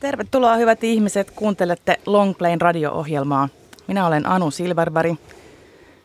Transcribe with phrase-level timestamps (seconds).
[0.00, 3.48] Tervetuloa hyvät ihmiset, kuuntelette Longplayn radio-ohjelmaa.
[3.86, 5.16] Minä olen Anu Silverberg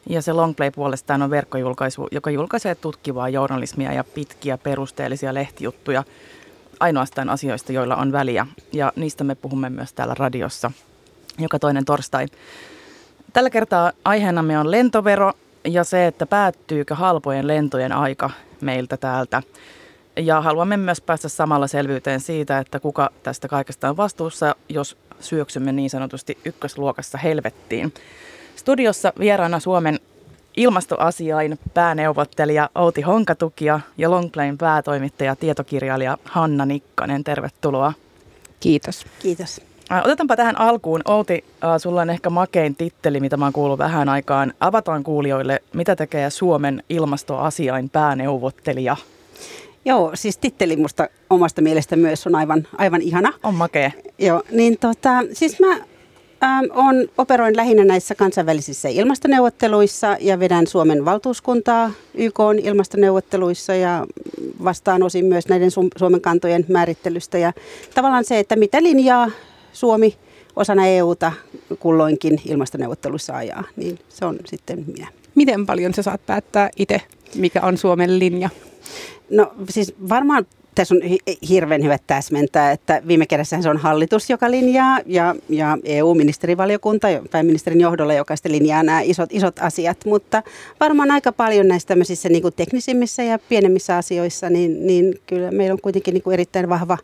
[0.10, 6.04] ja se Longplay puolestaan on verkkojulkaisu, joka julkaisee tutkivaa journalismia ja pitkiä perusteellisia lehtijuttuja
[6.79, 8.47] ainoastaan asioista, joilla on väliä.
[8.73, 10.71] Ja niistä me puhumme myös täällä radiossa
[11.39, 12.27] joka toinen torstai.
[13.33, 15.33] Tällä kertaa aiheenamme on lentovero
[15.63, 18.30] ja se, että päättyykö halpojen lentojen aika
[18.62, 19.43] meiltä täältä.
[20.18, 25.72] Ja haluamme myös päästä samalla selvyyteen siitä, että kuka tästä kaikesta on vastuussa, jos syöksymme
[25.72, 27.94] niin sanotusti ykkösluokassa helvettiin.
[28.56, 30.00] Studiossa vieraana Suomen
[30.58, 37.23] ilmastoasiain pääneuvottelija Outi Honkatukia ja Longplayn päätoimittaja tietokirjailija Hanna Nikkanen.
[37.23, 37.94] Tervetuloa.
[38.59, 39.06] Kiitos.
[39.20, 39.62] Kiitos.
[40.04, 41.02] Otetaanpa tähän alkuun.
[41.06, 41.44] Outi,
[41.78, 44.54] sulla on ehkä makein titteli, mitä mä oon kuullut vähän aikaan.
[44.59, 48.98] Avataan kuulijoille, mitä tekee Suomen ilmastoasiain pääneuvottelija–
[49.85, 53.34] Joo, siis titteli musta omasta mielestä myös on aivan, aivan ihana.
[53.44, 53.91] On makea.
[54.20, 55.71] Joo, niin tota, siis mä
[56.44, 64.05] ähm, on, operoin lähinnä näissä kansainvälisissä ilmastoneuvotteluissa ja vedän Suomen valtuuskuntaa YK ilmastoneuvotteluissa ja
[64.64, 67.38] vastaan osin myös näiden Suomen kantojen määrittelystä.
[67.38, 67.53] Ja
[67.94, 69.31] tavallaan se, että mitä linjaa
[69.73, 70.17] Suomi
[70.55, 71.31] osana EUta
[71.80, 75.08] kulloinkin ilmastoneuvotteluissa ajaa, niin se on sitten minä.
[75.36, 77.02] Miten paljon sä saat päättää itse,
[77.36, 78.50] mikä on Suomen linja?
[79.30, 80.45] No siis varmaan
[80.76, 81.02] tässä on
[81.50, 87.82] hirveän hyvä täsmentää, että viime kädessä se on hallitus, joka linjaa ja, ja EU-ministerivaliokunta pääministerin
[87.82, 89.98] johdolla, joka sitten linjaa nämä isot, isot asiat.
[90.06, 90.44] Mutta
[90.80, 95.73] varmaan aika paljon näissä tämmöisissä niin kuin teknisimmissä ja pienemmissä asioissa, niin, niin kyllä meillä
[95.73, 96.98] on kuitenkin niin kuin erittäin vahva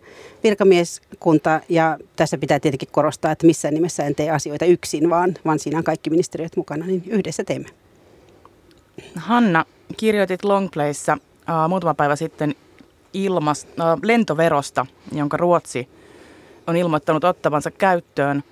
[0.43, 5.59] virkamieskunta ja tässä pitää tietenkin korostaa, että missään nimessä en tee asioita yksin, vaan, vaan
[5.59, 7.69] siinä on kaikki ministeriöt mukana, niin yhdessä teemme.
[9.15, 9.65] Hanna,
[9.97, 12.55] kirjoitit Longplayssa uh, muutama päivä sitten
[13.13, 15.89] ilmas, uh, lentoverosta, jonka Ruotsi
[16.67, 18.43] on ilmoittanut ottavansa käyttöön.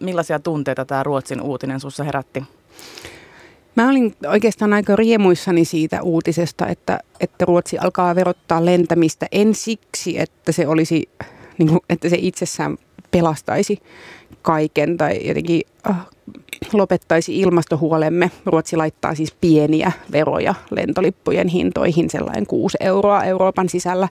[0.00, 2.42] Millaisia tunteita tämä Ruotsin uutinen sinussa herätti?
[3.76, 10.18] Mä olin oikeastaan aika riemuissani siitä uutisesta, että, että Ruotsi alkaa verottaa lentämistä en siksi,
[10.18, 11.08] että se olisi,
[11.58, 12.76] niin kuin, että se itsessään
[13.10, 13.78] pelastaisi
[14.42, 15.96] kaiken tai jotenkin äh,
[16.72, 18.30] lopettaisi ilmastohuolemme.
[18.46, 24.08] Ruotsi laittaa siis pieniä veroja lentolippujen hintoihin, sellainen 6 euroa Euroopan sisällä.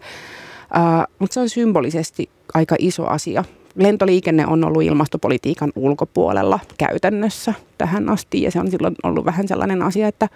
[0.75, 3.44] Uh, mutta se on symbolisesti aika iso asia.
[3.75, 9.81] Lentoliikenne on ollut ilmastopolitiikan ulkopuolella käytännössä tähän asti ja se on silloin ollut vähän sellainen
[9.81, 10.29] asia, että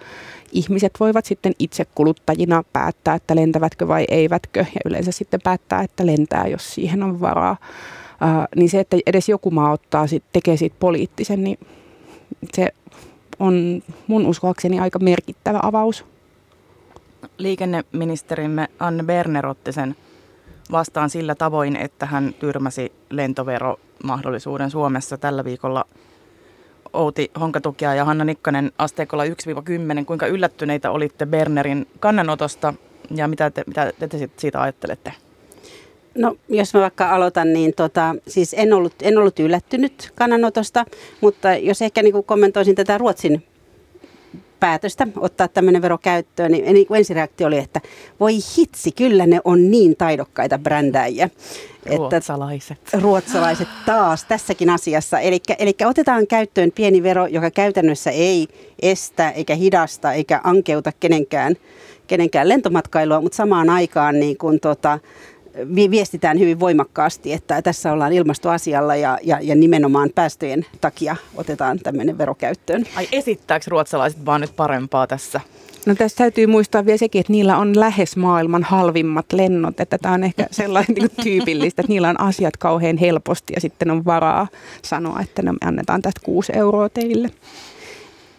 [0.51, 6.05] ihmiset voivat sitten itse kuluttajina päättää, että lentävätkö vai eivätkö ja yleensä sitten päättää, että
[6.05, 7.57] lentää, jos siihen on varaa.
[7.61, 11.57] Uh, niin se, että edes joku maa ottaa, sit, tekee siitä poliittisen, niin
[12.53, 12.74] se
[13.40, 16.06] on mun uskoakseni aika merkittävä avaus.
[17.38, 19.96] Liikenneministerimme Anne Berner otti sen
[20.72, 25.85] vastaan sillä tavoin, että hän tyrmäsi lentoveromahdollisuuden Suomessa tällä viikolla.
[26.94, 29.29] Outi Honkatukia ja Hanna Nikkanen asteikolla 1-10.
[30.06, 32.73] Kuinka yllättyneitä olitte Bernerin kannanotosta
[33.16, 35.13] ja mitä te, mitä te siitä ajattelette?
[36.16, 40.85] No jos mä vaikka aloitan, niin tota, siis en ollut, en ollut yllättynyt kannanotosta,
[41.22, 43.44] mutta jos ehkä niin kuin kommentoisin tätä Ruotsin
[44.61, 47.81] päätöstä ottaa tämmöinen vero käyttöön, niin, niin ensireaktio oli, että
[48.19, 51.29] voi hitsi, kyllä ne on niin taidokkaita brändäjiä.
[51.95, 52.78] Ruotsalaiset.
[52.78, 55.19] Että, ruotsalaiset taas tässäkin asiassa.
[55.19, 58.47] Eli otetaan käyttöön pieni vero, joka käytännössä ei
[58.81, 61.55] estä eikä hidasta eikä ankeuta kenenkään,
[62.07, 64.99] kenenkään lentomatkailua, mutta samaan aikaan niin kun tota,
[65.91, 72.17] viestitään hyvin voimakkaasti, että tässä ollaan ilmastoasialla ja, ja, ja nimenomaan päästöjen takia otetaan tämmöinen
[72.17, 72.85] vero käyttöön.
[72.95, 75.41] Ai esittääkö ruotsalaiset vaan nyt parempaa tässä?
[75.85, 80.13] No tässä täytyy muistaa vielä sekin, että niillä on lähes maailman halvimmat lennot, että tämä
[80.13, 84.47] on ehkä sellainen niin tyypillistä, että niillä on asiat kauhean helposti ja sitten on varaa
[84.84, 87.29] sanoa, että me annetaan tästä 6 euroa teille.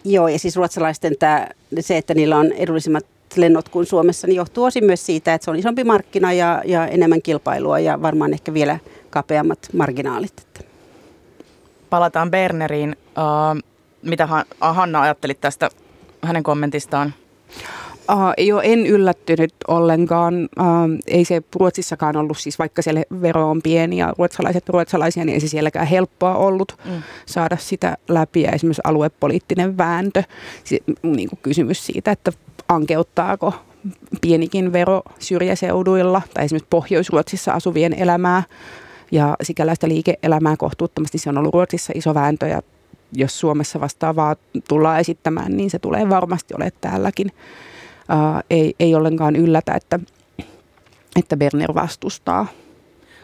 [0.04, 1.46] Joo, ja siis ruotsalaisten tämä,
[1.80, 3.06] se, että niillä on edullisimmat
[3.36, 6.86] lennot kuin Suomessa, niin johtuu osin myös siitä, että se on isompi markkina ja, ja
[6.86, 8.78] enemmän kilpailua ja varmaan ehkä vielä
[9.10, 10.66] kapeammat marginaalit.
[11.90, 12.96] Palataan Berneriin.
[14.02, 14.28] Mitä
[14.60, 15.70] Hanna ajattelit tästä
[16.22, 17.14] hänen kommentistaan?
[18.10, 20.34] Uh, joo, en yllättynyt ollenkaan.
[20.60, 20.66] Uh,
[21.06, 25.40] ei se Ruotsissakaan ollut, siis vaikka siellä vero on pieni ja ruotsalaiset ruotsalaisia, niin ei
[25.40, 27.02] se sielläkään helppoa ollut mm.
[27.26, 28.42] saada sitä läpi.
[28.42, 30.22] Ja esimerkiksi aluepoliittinen vääntö,
[30.64, 32.32] siis, niin kuin kysymys siitä, että
[32.68, 33.54] ankeuttaako
[34.20, 38.42] pienikin vero syrjäseuduilla tai esimerkiksi Pohjois-Ruotsissa asuvien elämää
[39.12, 41.18] ja sikäläistä liike-elämää kohtuuttomasti.
[41.18, 42.62] Se on ollut Ruotsissa iso vääntö ja
[43.12, 44.36] jos Suomessa vastaavaa
[44.68, 47.32] tullaan esittämään, niin se tulee varmasti olemaan täälläkin.
[48.12, 49.98] Uh, ei, ei ollenkaan yllätä, että,
[51.16, 52.46] että Berner vastustaa.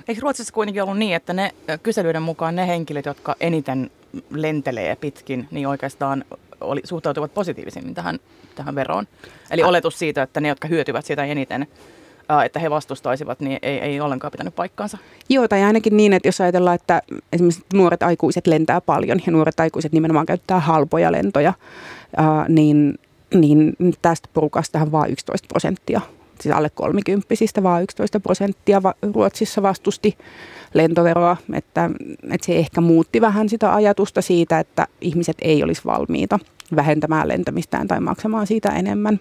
[0.09, 3.91] Eikö Ruotsissa kuitenkin ollut niin, että ne kyselyiden mukaan ne henkilöt, jotka eniten
[4.31, 6.25] lentelee pitkin, niin oikeastaan
[6.61, 8.19] oli, suhtautuvat positiivisemmin tähän,
[8.55, 9.07] tähän veroon.
[9.51, 11.67] Eli oletus siitä, että ne, jotka hyötyvät sitä eniten,
[12.45, 14.99] että he vastustaisivat, niin ei, ei ollenkaan pitänyt paikkaansa.
[15.29, 17.03] Joo, tai ainakin niin, että jos ajatellaan, että
[17.33, 21.53] esimerkiksi nuoret aikuiset lentää paljon ja nuoret aikuiset nimenomaan käyttää halpoja lentoja,
[22.49, 22.99] niin,
[23.35, 26.01] niin tästä porukastahan vaan 11 prosenttia
[26.41, 28.83] siis alle kolmikymppisistä vaan 11 prosenttia
[29.15, 30.19] Ruotsissa vastusti
[30.75, 31.91] lentoveroa, että,
[32.31, 36.39] että se ehkä muutti vähän sitä ajatusta siitä, että ihmiset ei olisi valmiita
[36.77, 39.21] vähentämään lentämistään tai maksamaan siitä enemmän.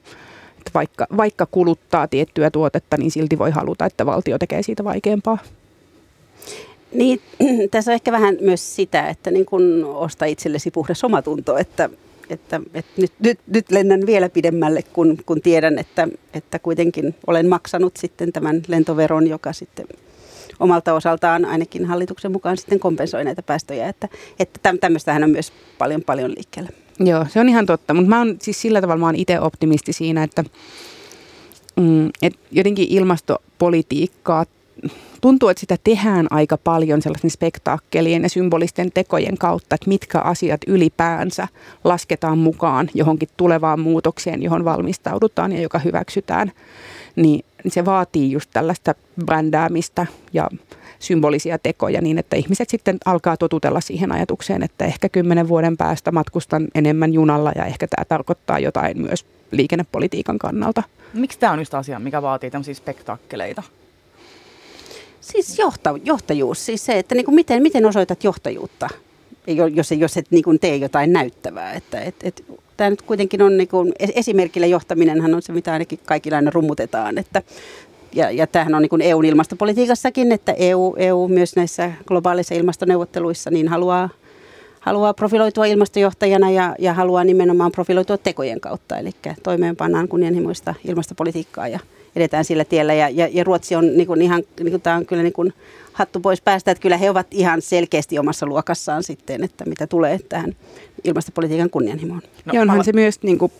[0.58, 5.38] Että vaikka, vaikka kuluttaa tiettyä tuotetta, niin silti voi haluta, että valtio tekee siitä vaikeampaa.
[6.94, 7.22] Niin,
[7.72, 11.90] tässä on ehkä vähän myös sitä, että niin kun osta itsellesi puhdas omatunto, että,
[12.30, 17.50] että, että nyt, nyt, nyt lennän vielä pidemmälle, kun, kun tiedän, että, että kuitenkin olen
[17.50, 19.88] maksanut sitten tämän lentoveron, joka sitten
[20.60, 23.90] omalta osaltaan ainakin hallituksen mukaan sitten kompensoi näitä päästöjä.
[23.90, 24.08] Että,
[24.40, 26.70] että tämmöistähän on myös paljon paljon liikkeellä.
[27.00, 29.94] Joo, se on ihan totta, mutta mä oon siis sillä tavalla mä oon itse optimisti
[29.94, 30.44] siinä, että,
[31.76, 34.46] mm, että jotenkin ilmastopolitiikkaa
[35.22, 40.62] tuntuu, että sitä tehdään aika paljon sellaisen spektaakkelien ja symbolisten tekojen kautta, että mitkä asiat
[40.68, 41.48] ylipäänsä
[41.84, 46.52] lasketaan mukaan johonkin tulevaan muutokseen, johon valmistaudutaan ja joka hyväksytään.
[47.16, 50.50] Niin se vaatii just tällaista brändäämistä ja
[51.00, 56.12] symbolisia tekoja niin, että ihmiset sitten alkaa totutella siihen ajatukseen, että ehkä kymmenen vuoden päästä
[56.12, 60.84] matkustan enemmän junalla ja ehkä tämä tarkoittaa jotain myös liikennepolitiikan kannalta.
[61.14, 63.64] Miksi tämä on just asia, mikä vaatii tämmöisiä spektaakkeleita?
[65.32, 68.88] Siis johta, johtajuus, siis se, että niin kuin miten, miten osoitat johtajuutta,
[69.76, 71.74] jos, jos et niin kuin tee jotain näyttävää.
[71.74, 72.44] Että, et, et,
[72.78, 77.18] tämä nyt kuitenkin on, niin kuin, esimerkillä johtaminenhan on se, mitä ainakin kaikilla aina rummutetaan.
[77.18, 77.42] Että,
[78.14, 83.50] ja, ja tämähän on niin kuin EUn ilmastopolitiikassakin, että EU, EU myös näissä globaalissa ilmastoneuvotteluissa
[83.50, 84.10] niin haluaa,
[84.80, 88.98] haluaa profiloitua ilmastojohtajana ja, ja haluaa nimenomaan profiloitua tekojen kautta.
[88.98, 89.12] Eli
[89.44, 91.80] toimeenpannaan kunnianhimoista ilmastopolitiikkaa ja
[92.18, 92.94] edetään sillä tiellä.
[92.94, 95.54] Ja, ja, ja Ruotsi on niin kuin ihan, niin kuin, tämä on kyllä niin kuin
[95.94, 100.20] hattu pois päästä, että kyllä he ovat ihan selkeästi omassa luokassaan sitten, että mitä tulee
[100.30, 100.56] tähän
[101.04, 102.22] ilmastopolitiikan kunnianhimoon.
[102.46, 103.52] No, ja onhan se myös, niin kuin,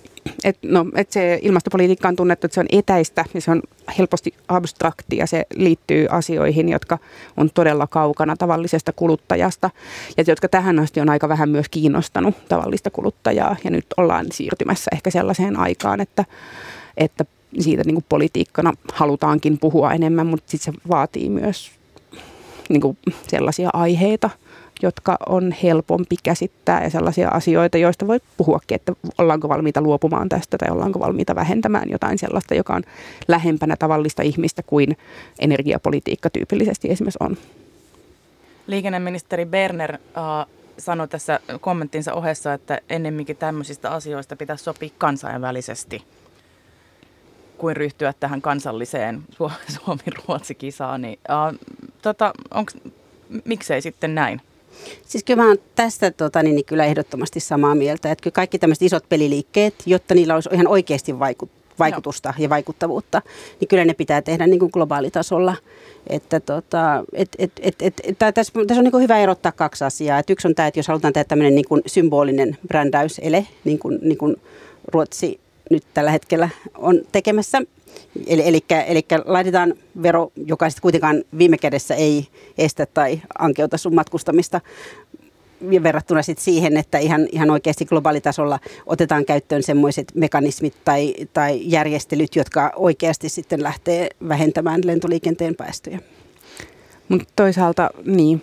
[0.44, 3.62] että no, et se ilmastopolitiikka on tunnettu, että se on etäistä ja se on
[3.98, 6.98] helposti abstrakti ja se liittyy asioihin, jotka
[7.38, 9.70] on todella kaukana tavallisesta kuluttajasta
[10.18, 14.92] ja jotka tähän asti on aika vähän myös kiinnostanut tavallista kuluttajaa ja nyt ollaan siirtymässä
[14.94, 16.26] ehkä sellaiseen aikaan, että,
[16.98, 17.26] että
[17.60, 21.72] siitä niin kuin politiikkana halutaankin puhua enemmän, mutta sitten se vaatii myös
[22.70, 22.98] niin kuin
[23.28, 24.30] sellaisia aiheita,
[24.82, 30.58] jotka on helpompi käsittää ja sellaisia asioita, joista voi puhuakin, että ollaanko valmiita luopumaan tästä
[30.58, 32.84] tai ollaanko valmiita vähentämään jotain sellaista, joka on
[33.28, 34.98] lähempänä tavallista ihmistä kuin
[35.40, 37.38] energiapolitiikka tyypillisesti esimerkiksi on.
[38.68, 46.04] Liikenneministeri Berner uh, sanoi tässä kommenttinsa ohessa, että ennemminkin tämmöisistä asioista pitäisi sopia kansainvälisesti–
[47.58, 49.24] kuin ryhtyä tähän kansalliseen
[49.76, 51.02] Suomi-Ruotsi-kisaan.
[51.02, 51.60] Niin, uh,
[52.02, 52.76] tota, onks,
[53.46, 54.42] miksei sitten näin?
[55.06, 58.84] Siis kyllä mä tästä tota, niin, niin kyllä ehdottomasti samaa mieltä, että kyllä kaikki tämmöiset
[58.84, 61.50] isot peliliikkeet, jotta niillä olisi ihan oikeasti vaikut,
[61.80, 63.22] vaikutusta ja vaikuttavuutta,
[63.60, 65.56] niin kyllä ne pitää tehdä niin kuin globaalitasolla.
[66.08, 69.84] Että tota, et, et, et, et, et, tässä, tässä on niin kuin hyvä erottaa kaksi
[69.84, 70.20] asiaa.
[70.20, 74.00] Et yksi on tämä, että jos halutaan tehdä tämmöinen niin kuin symbolinen brändäysele, niin kuin,
[74.02, 74.36] niin kuin
[74.88, 77.62] Ruotsi nyt tällä hetkellä on tekemässä.
[78.28, 83.96] Eli, eli, eli laitetaan vero, joka sitten kuitenkaan viime kädessä ei estä tai ankeuta sun
[83.96, 84.62] matkustamista
[85.84, 92.36] verrattuna sit siihen, että ihan, ihan oikeasti globaalitasolla otetaan käyttöön semmoiset mekanismit tai, tai järjestelyt,
[92.36, 96.00] jotka oikeasti sitten lähtee vähentämään lentoliikenteen päästöjä.
[97.10, 98.42] Mutta toisaalta niin,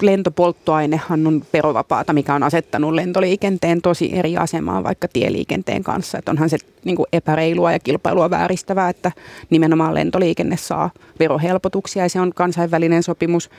[0.00, 6.18] lentopolttoainehan on verovapaata, mikä on asettanut lentoliikenteen tosi eri asemaan vaikka tieliikenteen kanssa.
[6.18, 9.12] Et onhan se niin kuin epäreilua ja kilpailua vääristävää, että
[9.50, 13.50] nimenomaan lentoliikenne saa verohelpotuksia ja se on kansainvälinen sopimus.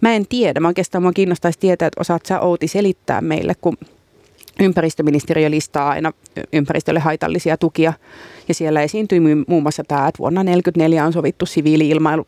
[0.00, 3.76] Mä en tiedä, mä oikeastaan mua kiinnostaisi tietää, että osaat sä Outi selittää meille, kun
[4.60, 6.12] ympäristöministeriö listaa aina
[6.52, 7.92] ympäristölle haitallisia tukia.
[8.48, 12.26] Ja siellä esiintyi muun muassa tämä, että vuonna 1944 on sovittu siviili-ilmailu,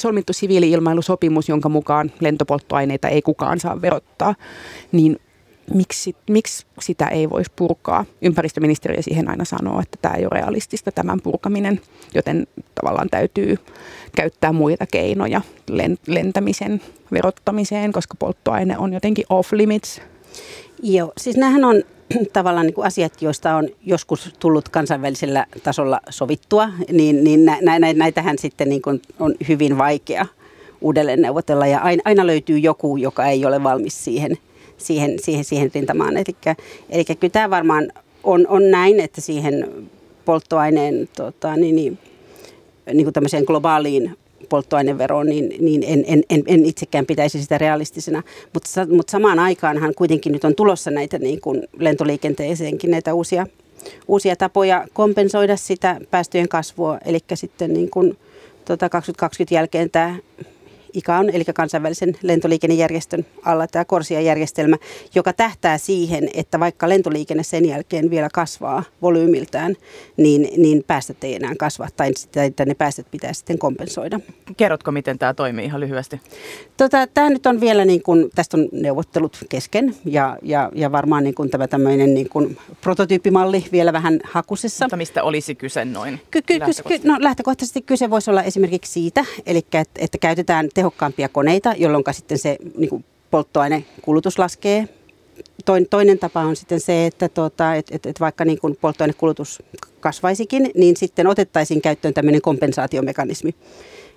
[0.00, 4.34] solmittu siviili-ilmailusopimus, jonka mukaan lentopolttoaineita ei kukaan saa verottaa.
[4.92, 5.20] Niin
[5.74, 8.04] miksi, miksi sitä ei voisi purkaa?
[8.22, 11.80] Ympäristöministeriö siihen aina sanoo, että tämä ei ole realistista tämän purkaminen,
[12.14, 13.58] joten tavallaan täytyy
[14.16, 15.40] käyttää muita keinoja
[16.06, 16.80] lentämisen
[17.12, 20.00] verottamiseen, koska polttoaine on jotenkin off limits
[20.82, 21.82] Joo, siis nämähän on
[22.32, 27.92] tavallaan niin kuin asiat, joista on joskus tullut kansainvälisellä tasolla sovittua, niin, niin nä, nä,
[27.92, 30.26] näitähän sitten niin kuin on hyvin vaikea
[30.80, 34.36] uudelleen neuvotella ja aina, aina löytyy joku, joka ei ole valmis siihen,
[34.76, 36.16] siihen, siihen, siihen rintamaan.
[36.16, 36.54] Eli,
[36.90, 37.92] eli kyllä tämä varmaan
[38.24, 39.68] on, on näin, että siihen
[40.24, 41.98] polttoaineen tota, niin, niin,
[42.92, 44.16] niin kuin tämmöiseen globaaliin
[44.48, 48.22] polttoaineveroon, niin, niin en, en, en, en itsekään pitäisi sitä realistisena.
[48.54, 53.46] Mutta, mutta samaan aikaanhan kuitenkin nyt on tulossa näitä niin kuin lentoliikenteeseenkin näitä uusia,
[54.08, 56.98] uusia tapoja kompensoida sitä päästöjen kasvua.
[57.04, 58.18] Eli sitten niin kuin,
[58.64, 60.16] tota 2020 jälkeen tämä
[61.08, 64.76] on eli kansainvälisen lentoliikennejärjestön alla tämä Korsia-järjestelmä,
[65.14, 69.74] joka tähtää siihen, että vaikka lentoliikenne sen jälkeen vielä kasvaa volyymiltään,
[70.16, 72.12] niin, niin päästöt ei enää kasva, tai
[72.46, 74.20] että ne päästöt pitää sitten kompensoida.
[74.56, 76.20] Kerrotko, miten tämä toimii ihan lyhyesti?
[76.76, 81.24] Tota, tämä nyt on vielä, niin kuin, tästä on neuvottelut kesken, ja, ja, ja varmaan
[81.24, 84.84] niin kuin tämä tämmöinen niin kuin prototyyppimalli vielä vähän hakusessa.
[84.84, 87.08] Mutta mistä olisi kyse noin ky- ky- lähtökohtaisesti?
[87.08, 92.04] No, lähtökohtaisesti kyse voisi olla esimerkiksi siitä, eli että, että käytetään teho tehokkaampia koneita, jolloin
[92.10, 94.88] sitten se niin kuin polttoainekulutus laskee.
[95.90, 99.62] Toinen tapa on sitten se, että tuota, et, et, et vaikka niin kuin polttoainekulutus
[100.00, 103.54] kasvaisikin, niin sitten otettaisiin käyttöön tämmöinen kompensaatiomekanismi.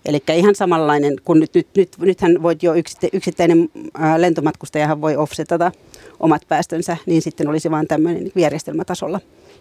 [0.05, 2.73] Eli ihan samanlainen, kun nyt, nyt, nyt, nythän voit jo
[3.13, 3.69] yksittäinen
[4.17, 5.71] lentomatkustajahan voi offsetata
[6.19, 9.19] omat päästönsä, niin sitten olisi vain tämmöinen järjestelmätasolla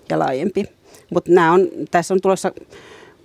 [0.08, 0.64] ja laajempi.
[1.10, 1.30] Mutta
[1.90, 2.52] tässä on tulossa,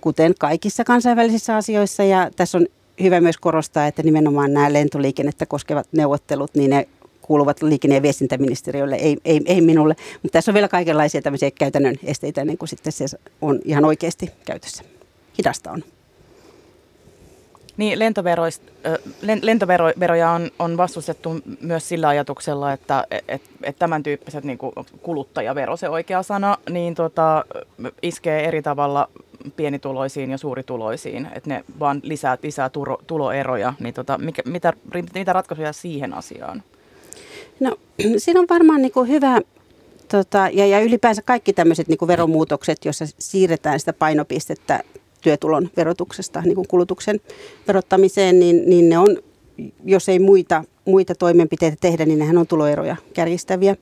[0.00, 2.66] kuten kaikissa kansainvälisissä asioissa, ja tässä on
[3.02, 6.88] hyvä myös korostaa, että nimenomaan nämä lentoliikennettä koskevat neuvottelut, niin ne
[7.22, 9.96] kuuluvat liikenne- ja viestintäministeriölle, ei, ei, ei minulle.
[10.22, 13.04] Mutta tässä on vielä kaikenlaisia tämmöisiä käytännön esteitä ennen kuin sitten se
[13.42, 14.84] on ihan oikeasti käytössä.
[15.38, 15.84] Hidasta on.
[17.76, 17.98] Niin,
[19.42, 24.58] lentoveroja on, on vastustettu myös sillä ajatuksella, että et, et tämän tyyppiset niin
[25.02, 27.44] kuluttajavero, se oikea sana, niin tota,
[28.02, 29.08] iskee eri tavalla
[29.56, 34.72] pienituloisiin ja suurituloisiin, että ne vaan lisää, lisää turo, tuloeroja, niin tota, mikä, mitä,
[35.14, 36.62] mitä ratkaisuja siihen asiaan?
[37.60, 37.76] No
[38.18, 39.40] siinä on varmaan niin kuin hyvä,
[40.08, 44.80] tota, ja, ja ylipäänsä kaikki tämmöiset niin veromuutokset, joissa siirretään sitä painopistettä
[45.20, 47.20] työtulon verotuksesta niin kuin kulutuksen
[47.68, 49.18] verottamiseen, niin, niin ne on,
[49.84, 53.76] jos ei muita, muita toimenpiteitä tehdä, niin nehän on tuloeroja kärjistäviä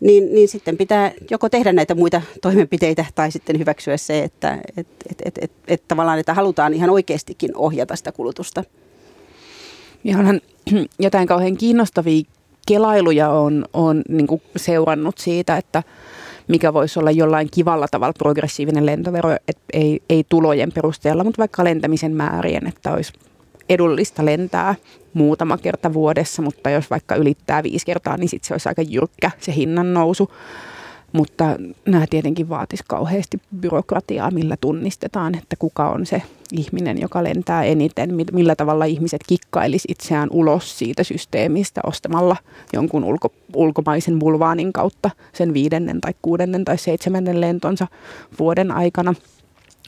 [0.00, 4.86] niin, niin sitten pitää joko tehdä näitä muita toimenpiteitä tai sitten hyväksyä se, että et,
[5.10, 8.64] et, et, et, et tavallaan että halutaan ihan oikeastikin ohjata sitä kulutusta.
[10.04, 10.16] Ja
[10.98, 12.22] jotain kauhean kiinnostavia
[12.66, 15.82] kelailuja on, on niin seurannut siitä, että
[16.48, 21.64] mikä voisi olla jollain kivalla tavalla progressiivinen lentovero, että ei, ei tulojen perusteella, mutta vaikka
[21.64, 23.12] lentämisen määrien, että olisi
[23.68, 24.74] edullista lentää
[25.14, 29.30] muutama kerta vuodessa, mutta jos vaikka ylittää viisi kertaa, niin sitten se olisi aika jyrkkä
[29.40, 30.30] se hinnan nousu.
[31.12, 31.44] Mutta
[31.86, 38.14] nämä tietenkin vaatisi kauheasti byrokratiaa, millä tunnistetaan, että kuka on se ihminen, joka lentää eniten,
[38.32, 42.36] millä tavalla ihmiset kikkailisi itseään ulos siitä systeemistä ostamalla
[42.72, 47.86] jonkun ulko, ulkomaisen bulvaanin kautta sen viidennen tai kuudennen tai seitsemännen lentonsa
[48.38, 49.14] vuoden aikana–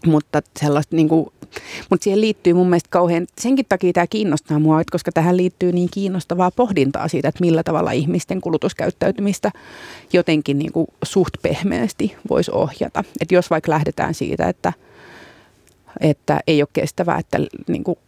[0.06, 1.26] mutta sellaista niin kuin,
[1.90, 5.72] mutta siihen liittyy mun mielestä kauhean, senkin takia tämä kiinnostaa mua, että koska tähän liittyy
[5.72, 9.50] niin kiinnostavaa pohdintaa siitä, että millä tavalla ihmisten kulutuskäyttäytymistä
[10.12, 13.04] jotenkin niin kuin suht pehmeästi voisi ohjata.
[13.20, 14.72] Että jos vaikka lähdetään siitä, että,
[16.00, 17.38] että ei ole kestävää, että
[17.68, 17.98] niin kuin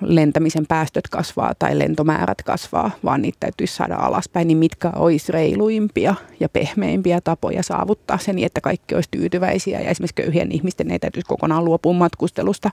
[0.00, 6.14] lentämisen päästöt kasvaa tai lentomäärät kasvaa, vaan niitä täytyisi saada alaspäin, niin mitkä olisi reiluimpia
[6.40, 10.98] ja pehmeimpiä tapoja saavuttaa sen niin, että kaikki olisi tyytyväisiä ja esimerkiksi köyhien ihmisten ei
[10.98, 12.70] täytyisi kokonaan luopua matkustelusta,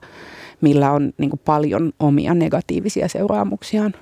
[0.60, 3.94] millä on niin kuin paljon omia negatiivisia seuraamuksiaan.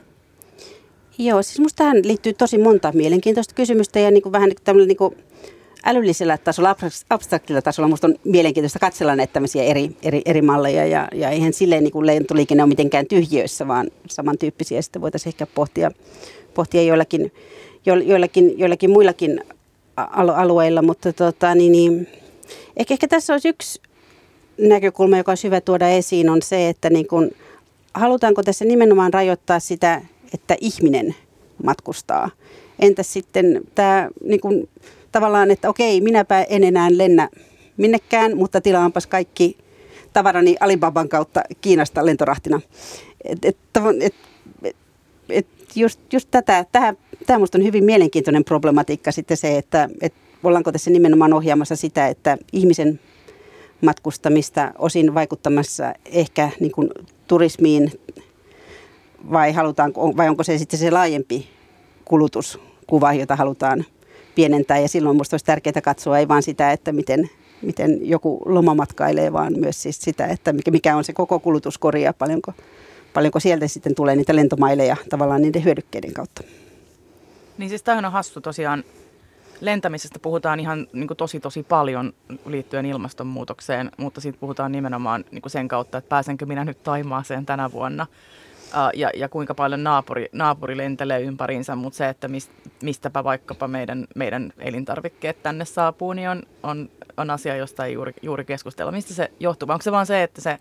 [1.18, 4.96] Joo, siis minusta tähän liittyy tosi monta mielenkiintoista kysymystä ja niin kuin vähän tämmöinen niin
[4.96, 5.16] kuin
[5.84, 6.76] älyllisellä tasolla,
[7.10, 11.52] abstraktilla tasolla minusta on mielenkiintoista katsella näitä tämmöisiä eri, eri, eri malleja ja, ja eihän
[11.52, 15.90] silleen niin kuin lentoliikenne ole mitenkään tyhjiössä, vaan samantyyppisiä sitten voitaisiin ehkä pohtia,
[16.54, 17.32] pohtia joillakin,
[17.86, 19.40] joillakin, joillakin muillakin
[19.96, 22.08] alueilla, mutta tota, niin, niin,
[22.76, 23.80] ehkä, ehkä tässä olisi yksi
[24.58, 27.36] näkökulma, joka olisi hyvä tuoda esiin, on se, että niin kuin,
[27.94, 30.02] halutaanko tässä nimenomaan rajoittaa sitä,
[30.34, 31.14] että ihminen
[31.64, 32.30] matkustaa.
[32.78, 34.68] Entäs sitten tämä niin kuin,
[35.16, 37.28] tavallaan, että okei, minäpä en enää lennä
[37.76, 39.58] minnekään, mutta tilaanpas kaikki
[40.12, 42.60] tavarani Alibaban kautta Kiinasta lentorahtina.
[43.24, 43.56] Et, et,
[44.00, 44.14] et,
[44.62, 44.76] et,
[45.28, 45.46] et
[45.76, 46.96] just, just tätä, tähän,
[47.26, 52.06] tämä minusta on hyvin mielenkiintoinen problematiikka sitten se, että et ollaanko tässä nimenomaan ohjaamassa sitä,
[52.08, 53.00] että ihmisen
[53.80, 56.88] matkustamista osin vaikuttamassa ehkä niin kuin
[57.26, 57.92] turismiin
[59.30, 61.48] vai, halutaanko, vai onko se sitten se laajempi
[62.04, 63.84] kulutuskuva, jota halutaan
[64.36, 67.30] pienentää ja silloin minusta olisi tärkeää katsoa ei vain sitä, että miten,
[67.62, 72.12] miten joku loma matkailee, vaan myös siis sitä, että mikä on se koko kulutuskori ja
[72.12, 72.52] paljonko,
[73.14, 76.42] paljonko sieltä sitten tulee niitä lentomaileja tavallaan niiden hyödykkeiden kautta.
[77.58, 78.84] Niin siis tämähän on hassu tosiaan.
[79.60, 82.12] Lentämisestä puhutaan ihan niin kuin tosi tosi paljon
[82.46, 87.46] liittyen ilmastonmuutokseen, mutta siitä puhutaan nimenomaan niin kuin sen kautta, että pääsenkö minä nyt Taimaaseen
[87.46, 88.06] tänä vuonna
[88.94, 92.50] ja, ja kuinka paljon naapuri, naapuri lentelee ympäriinsä, mutta se, että mist,
[92.82, 98.12] mistäpä vaikkapa meidän, meidän elintarvikkeet tänne saapuu, niin on, on, on asia, josta ei juuri,
[98.22, 98.92] juuri keskustella.
[98.92, 99.68] Mistä se johtuu?
[99.70, 100.58] Onko se vaan se, että se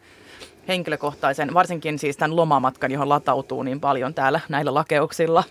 [0.68, 5.44] henkilökohtaisen, varsinkin siis tämän lomamatkan, johon latautuu niin paljon täällä näillä lakeuksilla,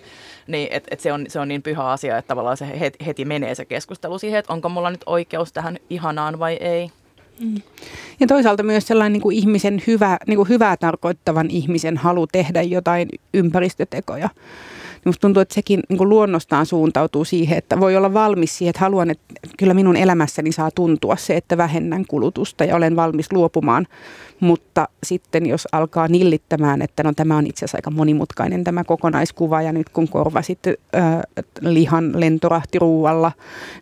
[0.46, 3.24] niin että et se, on, se on niin pyhä asia, että tavallaan se heti, heti
[3.24, 6.90] menee se keskustelu siihen, että onko mulla nyt oikeus tähän ihanaan vai ei.
[7.40, 7.54] Mm.
[8.20, 12.62] Ja toisaalta myös sellainen niin kuin ihmisen hyvä, niin kuin hyvää tarkoittavan ihmisen halu tehdä
[12.62, 14.28] jotain ympäristötekoja.
[15.04, 19.10] Minusta tuntuu, että sekin niin luonnostaan suuntautuu siihen, että voi olla valmis siihen, että haluan,
[19.10, 23.86] että kyllä minun elämässäni saa tuntua se, että vähennän kulutusta ja olen valmis luopumaan.
[24.40, 29.62] Mutta sitten jos alkaa nillittämään, että no tämä on itse asiassa aika monimutkainen tämä kokonaiskuva
[29.62, 31.02] ja nyt kun korvasit äh,
[31.60, 33.32] lihan lentorahtiruualla,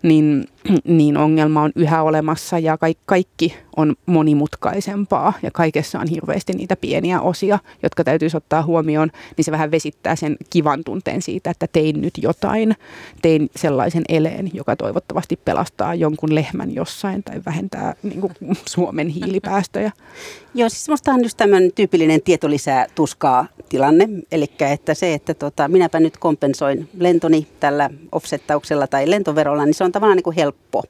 [0.03, 0.45] niin,
[0.85, 6.77] niin ongelma on yhä olemassa ja kaikki, kaikki on monimutkaisempaa ja kaikessa on hirveästi niitä
[6.77, 11.67] pieniä osia, jotka täytyisi ottaa huomioon, niin se vähän vesittää sen kivan tunteen siitä, että
[11.73, 12.77] tein nyt jotain,
[13.23, 18.33] tein sellaisen eleen, joka toivottavasti pelastaa jonkun lehmän jossain tai vähentää niin kuin,
[18.69, 19.93] Suomen hiilipäästöjä.
[20.55, 24.09] Joo, siis minusta on just tämmöinen tyypillinen tieto lisää tuskaa tilanne.
[24.33, 29.85] Eli että se, että tota, minäpä nyt kompensoin lentoni tällä offsettauksella tai lentoverolla, niin se
[29.85, 30.83] on tavallaan niin kuin helppo,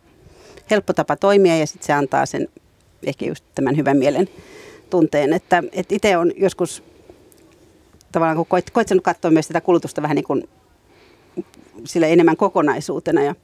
[0.70, 2.48] helppo tapa toimia ja sitten se antaa sen
[3.06, 4.28] ehkä just tämän hyvän mielen
[4.90, 5.32] tunteen.
[5.32, 6.82] Että, että itse on joskus
[8.12, 10.48] tavallaan, kun koit, koittanut katsoa myös tätä kulutusta vähän niin kuin
[11.84, 13.34] sillä enemmän kokonaisuutena ja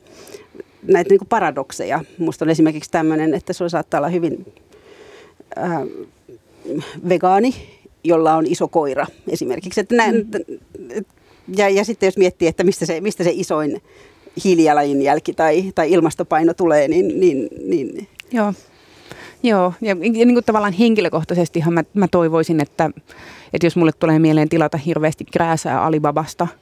[0.83, 2.05] näitä niin kuin paradokseja.
[2.19, 4.53] Minusta on esimerkiksi tämmöinen, että sulla saattaa olla hyvin
[5.59, 5.83] äh,
[7.09, 7.55] vegaani,
[8.05, 9.81] jolla on iso koira esimerkiksi.
[9.81, 11.05] Että näin, mm.
[11.57, 13.83] ja, ja sitten jos miettii, että mistä se, mistä se isoin
[14.45, 17.21] hiilijalanjälki tai, tai ilmastopaino tulee, niin...
[17.21, 18.55] niin, niin Joo.
[19.43, 22.91] Joo, ja, niin kuin tavallaan henkilökohtaisestihan mä, mä toivoisin, että,
[23.53, 26.47] että jos mulle tulee mieleen tilata hirveästi krääsää Alibabasta–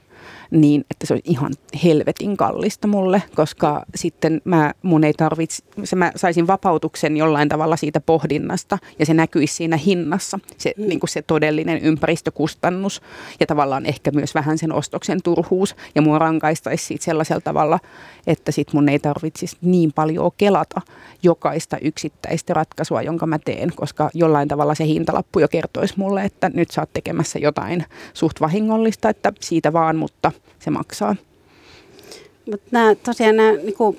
[0.50, 1.52] niin että se olisi ihan
[1.84, 7.76] helvetin kallista mulle, koska sitten mä, mun ei tarvitse, se mä saisin vapautuksen jollain tavalla
[7.76, 10.88] siitä pohdinnasta ja se näkyisi siinä hinnassa, se, mm.
[10.88, 13.02] niin kuin se todellinen ympäristökustannus
[13.40, 17.80] ja tavallaan ehkä myös vähän sen ostoksen turhuus ja mua rankaistaisi siitä sellaisella tavalla,
[18.26, 20.80] että sit mun ei tarvitsisi niin paljon kelata
[21.22, 26.50] jokaista yksittäistä ratkaisua, jonka mä teen, koska jollain tavalla se hintalappu jo kertoisi mulle, että
[26.54, 31.16] nyt sä oot tekemässä jotain suht vahingollista, että siitä vaan, mutta se maksaa.
[32.50, 33.96] Mutta nämä tosiaan nämä niinku,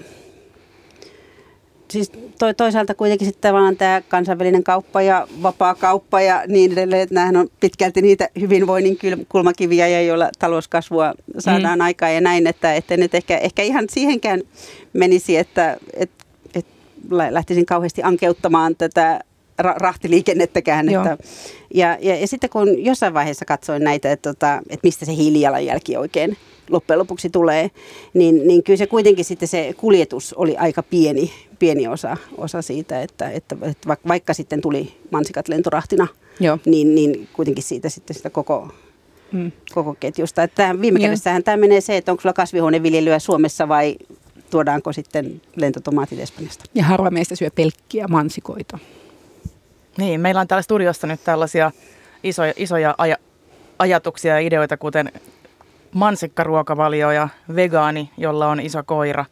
[1.92, 7.02] siis to, toisaalta kuitenkin sitten tavallaan tämä kansainvälinen kauppa ja vapaa kauppa ja niin edelleen,
[7.02, 8.98] että nämähän on pitkälti niitä hyvinvoinnin
[9.30, 11.84] kulmakiviä ja joilla talouskasvua saadaan mm.
[11.84, 14.42] aikaan ja näin, että, että nyt ehkä, ehkä ihan siihenkään
[14.94, 16.74] menisi, että, että, että
[17.30, 19.20] lähtisin kauheasti ankeuttamaan tätä
[19.62, 20.90] ra- rahtiliikennettäkään.
[20.90, 21.18] Että,
[21.74, 25.98] ja, ja, ja sitten kun jossain vaiheessa katsoin näitä, että, tota, että mistä se hiilijalanjälki
[25.98, 26.38] oikein
[26.70, 27.72] loppujen lopuksi tulee,
[28.14, 33.02] niin, niin kyllä se kuitenkin sitten se kuljetus oli aika pieni, pieni osa, osa siitä,
[33.02, 36.08] että, että, että vaikka, vaikka sitten tuli mansikat lentorahtina,
[36.40, 36.60] Joo.
[36.66, 38.72] Niin, niin kuitenkin siitä sitten sitä koko,
[39.32, 39.52] mm.
[39.74, 40.44] koko ketjusta.
[40.44, 43.96] Että viime kädessähän tämä menee se, että onko sulla kasvihuoneviljelyä Suomessa vai
[44.50, 46.66] tuodaanko sitten lentotomaatit Espanjasta.
[46.74, 48.80] Ja harva meistä syö pelkkiä mansikoita.
[49.98, 51.72] Niin, meillä on täällä studiossa nyt tällaisia
[52.24, 53.22] isoja, isoja aj-
[53.80, 55.12] ajatuksia ja ideoita, kuten
[55.94, 59.26] mansikkaruokavalio ja vegaani, jolla on iso koira.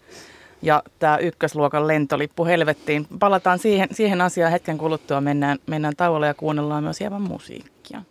[0.62, 3.08] Ja tämä ykkösluokan lentolippu helvettiin.
[3.20, 5.22] Palataan siihen, siihen asiaan hetken kuluttua.
[5.22, 8.02] Mennään, mennään tauolle ja kuunnellaan myös hieman musiikkia.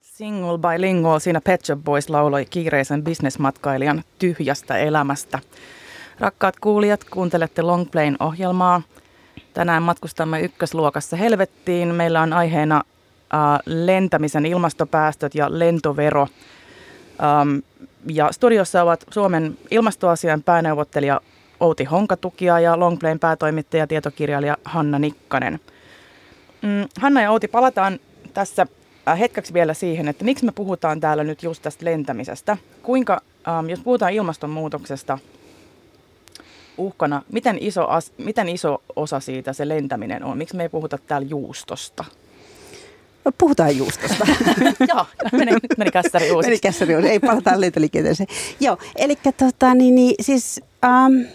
[0.00, 5.38] Single by Lingual, siinä Pet Shop Boys lauloi kiireisen bisnesmatkailijan tyhjästä elämästä.
[6.20, 8.82] Rakkaat kuulijat, kuuntelette Longplayn ohjelmaa–
[9.54, 11.94] Tänään matkustamme ykkösluokassa helvettiin.
[11.94, 16.22] Meillä on aiheena äh, lentämisen ilmastopäästöt ja lentovero.
[17.22, 17.58] Ähm,
[18.06, 21.20] ja studiossa ovat Suomen ilmastoasian pääneuvottelija
[21.60, 25.60] Outi Honkatukia ja Longplayn päätoimittaja ja tietokirjailija Hanna Nikkanen.
[26.62, 27.98] Mm, Hanna ja Outi, palataan
[28.34, 28.66] tässä
[29.08, 32.56] äh, hetkeksi vielä siihen, että miksi me puhutaan täällä nyt just tästä lentämisestä.
[32.82, 35.18] Kuinka, ähm, jos puhutaan ilmastonmuutoksesta,
[36.78, 40.38] uhkana, miten iso, as, miten iso osa siitä se lentäminen on?
[40.38, 42.04] Miksi me ei puhuta täällä juustosta?
[43.24, 44.26] No, puhutaan juustosta.
[44.94, 46.48] Joo, meni, meni kässäri uusi.
[46.48, 48.28] Meni kässäri uusi, ei palataan lentoliikenteeseen.
[48.60, 51.26] Joo, eli tota, niin, niin, siis, um,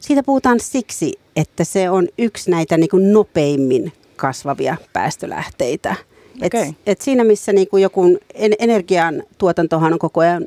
[0.00, 5.94] siitä puhutaan siksi, että se on yksi näitä niin kuin nopeimmin kasvavia päästölähteitä
[6.40, 6.74] Et, Okei.
[6.86, 10.46] et siinä missä niin kuin joku en- energian tuotantohan on koko ajan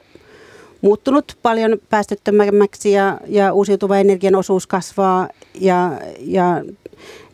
[0.86, 5.30] muuttunut paljon päästöttömämmäksi ja, ja uusiutuva energian osuus kasvaa
[5.62, 6.64] ja, ja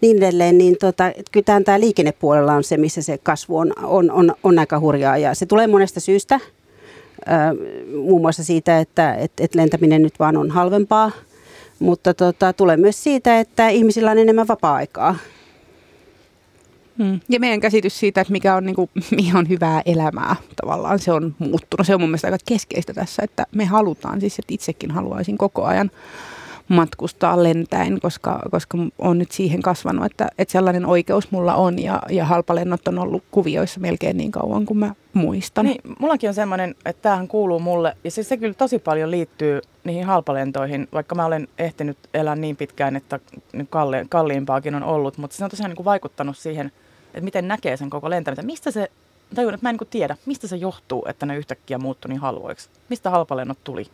[0.01, 4.35] niin edelleen, niin tota, kyllä tämä, liikennepuolella on se, missä se kasvu on, on, on,
[4.43, 6.39] on aika hurjaa ja se tulee monesta syystä.
[7.25, 7.53] Ää,
[8.03, 11.11] muun muassa siitä, että et, et lentäminen nyt vaan on halvempaa,
[11.79, 15.15] mutta tota, tulee myös siitä, että ihmisillä on enemmän vapaa-aikaa.
[17.01, 17.19] Mm.
[17.29, 21.11] Ja meidän käsitys siitä, että mikä on, niin kuin, mikä on hyvää elämää tavallaan, se
[21.11, 21.87] on muuttunut.
[21.87, 25.63] Se on mun mielestä aika keskeistä tässä, että me halutaan, siis että itsekin haluaisin koko
[25.63, 25.91] ajan
[26.67, 32.01] matkustaa lentäen, koska, koska on nyt siihen kasvanut, että, että sellainen oikeus mulla on ja,
[32.09, 35.65] ja halpalennot on ollut kuvioissa melkein niin kauan kuin mä muistan.
[35.65, 39.61] Niin, mullakin on semmoinen, että tämähän kuuluu mulle, ja siis se kyllä tosi paljon liittyy
[39.83, 43.19] niihin halpalentoihin, vaikka mä olen ehtinyt elää niin pitkään, että
[43.53, 46.71] nyt kalli, kalliimpaakin on ollut, mutta se on tosiaan niin kuin vaikuttanut siihen,
[47.13, 48.45] että miten näkee sen koko lentämisen.
[48.45, 48.91] Mistä se,
[49.35, 52.69] tajun, että mä en niin tiedä, mistä se johtuu, että ne yhtäkkiä muuttui niin halvoiksi?
[52.89, 53.85] Mistä halpalennot tuli?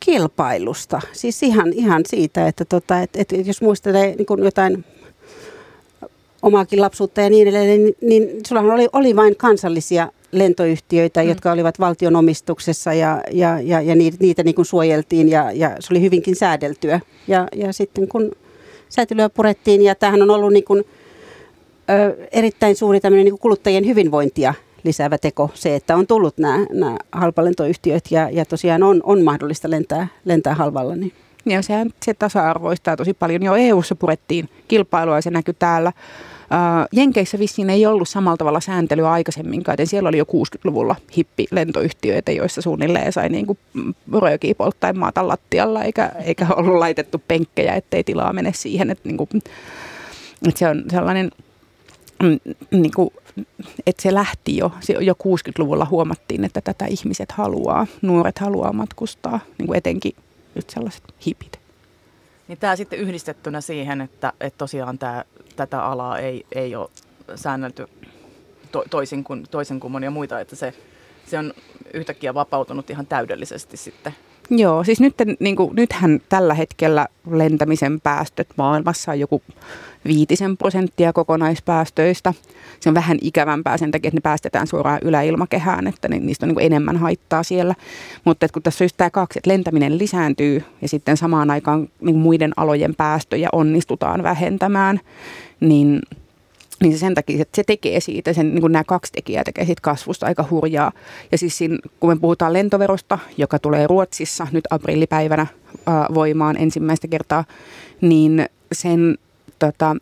[0.00, 1.00] kilpailusta.
[1.12, 4.84] Siis ihan, ihan siitä, että tota, et, et, jos muistelee niin jotain
[6.42, 11.28] omaakin lapsuutta ja niin edelleen, niin, niin sullahan oli, oli vain kansallisia lentoyhtiöitä, mm.
[11.28, 15.76] jotka olivat valtion omistuksessa ja, ja, ja, ja niitä, niitä niin kuin suojeltiin ja, ja
[15.80, 17.00] se oli hyvinkin säädeltyä.
[17.28, 18.32] Ja, ja sitten kun
[18.88, 20.84] säätelyä purettiin ja tämähän on ollut niin kuin,
[21.90, 26.96] ö, erittäin suuri tämmöinen niin kuluttajien hyvinvointia lisäävä teko se, että on tullut nämä, nämä
[27.12, 30.96] halpalentoyhtiöt ja, ja tosiaan on, on mahdollista lentää, lentää halvalla.
[30.96, 31.12] Niin.
[31.46, 33.42] Ja sehän se tasa-arvoistaa tosi paljon.
[33.42, 35.92] Jo EU-ssa purettiin kilpailua ja se näkyy täällä.
[36.50, 42.32] Uh, Jenkeissä vissiin ei ollut samalla tavalla sääntelyä aikaisemminkaan, joten siellä oli jo 60-luvulla hippilentoyhtiöitä,
[42.32, 43.58] joissa suunnilleen sai niin kuin
[44.22, 48.90] röökiä polttaen maata lattialla, eikä, eikä ollut laitettu penkkejä, ettei tilaa mene siihen.
[48.90, 49.28] Että, niin kuin,
[50.48, 51.30] että se on sellainen,
[52.70, 53.10] niin kuin,
[53.86, 59.66] että se lähti jo, jo 60-luvulla huomattiin, että tätä ihmiset haluaa, nuoret haluaa matkustaa, niin
[59.66, 60.12] kuin etenkin
[60.56, 61.60] just sellaiset hipit.
[62.48, 65.24] Niin tämä sitten yhdistettynä siihen, että, että tosiaan tämä,
[65.56, 66.90] tätä alaa ei, ei ole
[67.34, 67.86] säännelty
[68.72, 70.74] to, toisin, kuin, toisin kuin monia muita, että se,
[71.26, 71.54] se on
[71.94, 74.14] yhtäkkiä vapautunut ihan täydellisesti sitten.
[74.50, 79.42] Joo, siis nyt, niin kuin, nythän tällä hetkellä lentämisen päästöt maailmassa on joku
[80.04, 82.34] viitisen prosenttia kokonaispäästöistä.
[82.80, 86.54] Se on vähän ikävämpää sen takia, että ne päästetään suoraan yläilmakehään, että niistä on niin
[86.54, 87.74] kuin enemmän haittaa siellä.
[88.24, 92.16] Mutta kun tässä on just tämä kaksi, että lentäminen lisääntyy ja sitten samaan aikaan niin
[92.16, 95.00] muiden alojen päästöjä onnistutaan vähentämään,
[95.60, 96.00] niin
[96.82, 99.64] niin se sen takia, että se tekee siitä, sen, niin kuin nämä kaksi tekijää tekee
[99.64, 100.92] siitä kasvusta aika hurjaa.
[101.32, 105.46] Ja siis siinä, kun me puhutaan lentoverosta, joka tulee Ruotsissa nyt aprillipäivänä
[105.86, 107.44] ää, voimaan ensimmäistä kertaa,
[108.00, 109.18] niin sen
[109.58, 109.96] tota,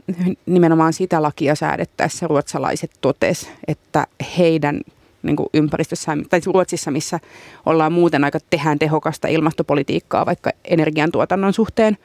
[0.46, 4.06] nimenomaan sitä lakia säädettäessä ruotsalaiset totes, että
[4.38, 4.80] heidän
[5.22, 7.20] niin kuin ympäristössä, tai Ruotsissa, missä
[7.66, 11.98] ollaan muuten aika tehdään tehokasta ilmastopolitiikkaa vaikka energiantuotannon suhteen,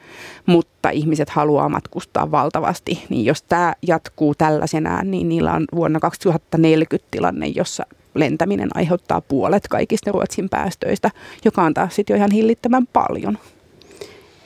[0.46, 7.08] mutta ihmiset haluaa matkustaa valtavasti, niin jos tämä jatkuu tällaisenään, niin niillä on vuonna 2040
[7.10, 11.10] tilanne, jossa lentäminen aiheuttaa puolet kaikista Ruotsin päästöistä,
[11.44, 13.38] joka on taas sitten jo ihan hillittömän paljon.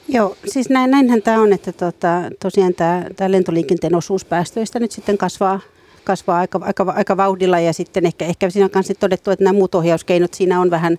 [0.08, 2.08] Joo, siis näin, näinhän tämä on, että tota,
[2.40, 5.60] tosiaan tämä lentoliikenteen osuus päästöistä nyt sitten kasvaa
[6.08, 9.58] kasvaa aika, aika, aika vauhdilla ja sitten ehkä, ehkä siinä on myös todettu, että nämä
[9.58, 10.98] muut ohjauskeinot siinä on vähän,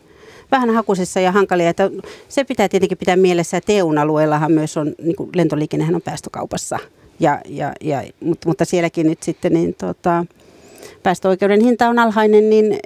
[0.51, 1.69] vähän hakusessa ja hankalia.
[1.69, 1.91] Että
[2.27, 6.79] se pitää tietenkin pitää mielessä, että EUn alueellahan myös on, niin kuin lentoliikennehän on päästökaupassa,
[7.19, 10.25] ja, ja, ja, mutta, mutta sielläkin nyt sitten niin, tota,
[11.03, 12.79] päästöoikeuden hinta on alhainen, niin,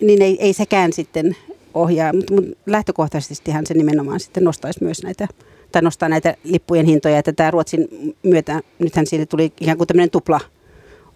[0.00, 1.36] niin ei, ei sekään sitten
[1.74, 5.28] ohjaa, mutta, mutta lähtökohtaisestihan se nimenomaan sitten nostaisi myös näitä
[5.72, 7.88] tai nostaa näitä lippujen hintoja, että tämä Ruotsin
[8.22, 10.40] myötä, nythän siitä tuli ihan kuin tämmöinen tupla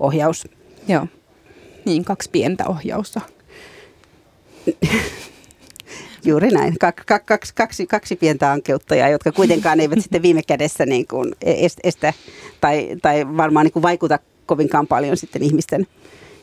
[0.00, 0.48] ohjaus.
[0.88, 1.06] Joo,
[1.84, 3.20] niin kaksi pientä ohjausta.
[6.24, 6.78] Juuri näin.
[6.80, 11.34] Kak, kak, kaksi, kaksi, kaksi pientä ankeuttajaa, jotka kuitenkaan eivät sitten viime kädessä niin kuin
[11.84, 12.12] estä
[12.60, 15.86] tai, tai varmaan niin kuin vaikuta kovinkaan paljon sitten ihmisten,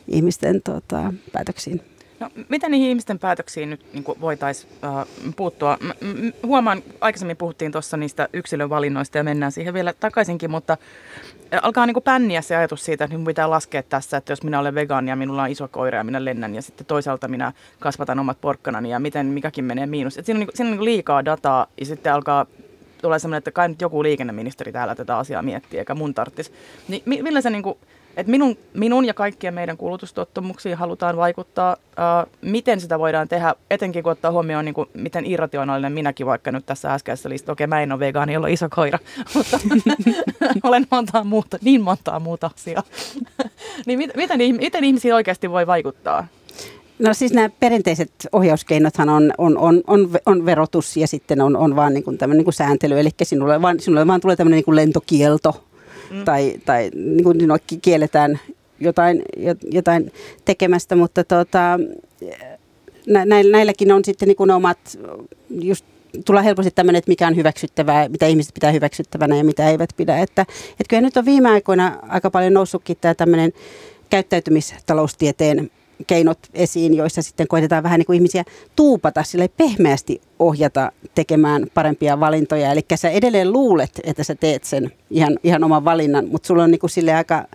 [0.07, 1.81] ihmisten tota, päätöksiin.
[2.19, 5.77] No, miten niihin ihmisten päätöksiin nyt niin voitaisiin äh, puuttua?
[5.81, 10.77] Mä, m- huomaan, aikaisemmin puhuttiin tuossa niistä yksilövalinnoista ja mennään siihen vielä takaisinkin, mutta
[11.61, 14.75] alkaa niin pänniä se ajatus siitä, että minun pitää laskea tässä, että jos minä olen
[14.75, 18.41] vegaani ja minulla on iso koira ja minä lennän ja sitten toisaalta minä kasvatan omat
[18.41, 20.17] porkkanani ja miten mikäkin menee miinus.
[20.17, 22.45] Et siinä on, niin kuin, siinä on niin liikaa dataa ja sitten alkaa
[23.01, 26.51] tulee sellainen, että kai nyt joku liikenneministeri täällä tätä asiaa miettii, eikä mun tarttis.
[26.87, 27.77] Niin millä sä niin kuin,
[28.17, 31.73] Et minun, minun ja kaikkien meidän kulutustottumuksiin halutaan vaikuttaa.
[31.73, 36.51] Uh, miten sitä voidaan tehdä, etenkin kun ottaa huomioon, niin kuin, miten irrationaalinen minäkin vaikka
[36.51, 37.51] nyt tässä äskeisessä listassa.
[37.51, 38.99] Okei, mä en ole vegaani, jolla on iso koira,
[39.35, 39.59] mutta
[40.63, 42.83] olen montaa muuta, niin montaa muuta asiaa.
[43.85, 46.27] niin miten, miten, miten ihmisiä oikeasti voi vaikuttaa?
[46.99, 51.75] No siis nämä perinteiset ohjauskeinothan on, on, on, on, on verotus ja sitten on, on
[51.75, 52.99] vaan niin kuin tämmöinen niin kuin sääntely.
[52.99, 55.63] Eli sinulle vaan, sinulle vaan tulee tämmöinen niin kuin lentokielto
[56.13, 56.25] mm.
[56.25, 57.37] tai, tai niin kuin
[57.81, 58.39] kielletään
[58.79, 59.21] jotain,
[59.71, 60.11] jotain
[60.45, 61.79] tekemästä, mutta tota,
[63.07, 64.97] nä, näilläkin on sitten niin kuin omat,
[65.49, 65.85] just
[66.25, 70.19] tulee helposti tämmöinen, että mikä on hyväksyttävää, mitä ihmiset pitää hyväksyttävänä ja mitä eivät pidä.
[70.19, 73.53] Että, että kyllä nyt on viime aikoina aika paljon noussutkin tämä tämmöinen
[74.09, 75.71] käyttäytymistaloustieteen
[76.07, 78.43] keinot esiin, joissa sitten koitetaan vähän niin kuin ihmisiä
[78.75, 82.71] tuupata, sille pehmeästi ohjata tekemään parempia valintoja.
[82.71, 86.71] Eli sä edelleen luulet, että sä teet sen ihan, ihan oman valinnan, mutta sulla on
[86.71, 87.47] niin kuin sille aika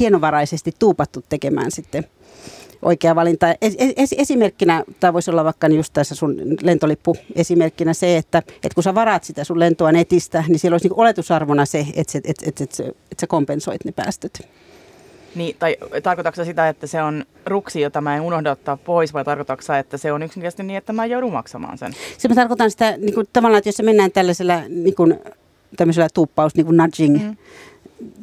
[0.00, 2.06] hienovaraisesti tuupattu tekemään sitten
[2.82, 3.54] oikea valinta.
[3.60, 8.74] Es, es, esimerkkinä, tämä voisi olla vaikka just tässä sun lentolippu esimerkkinä se, että, että
[8.74, 12.18] kun sä varaat sitä sun lentoa netistä, niin siellä olisi niin oletusarvona se, että, että,
[12.24, 14.48] että, että, että, että sä kompensoit ne päästöt.
[15.34, 19.24] Niin, tai tarkoitatko sitä, että se on ruksi, jota mä en unohda ottaa pois, vai
[19.24, 21.92] tarkoitatko että se on yksinkertaisesti niin, että mä joudun maksamaan sen?
[22.18, 25.20] Se mä tarkoitan sitä niin kuin, tavallaan, että jos se mennään tällaisella niin kuin,
[25.76, 27.36] tämmöisellä tuuppaus, niin kuin nudging, mm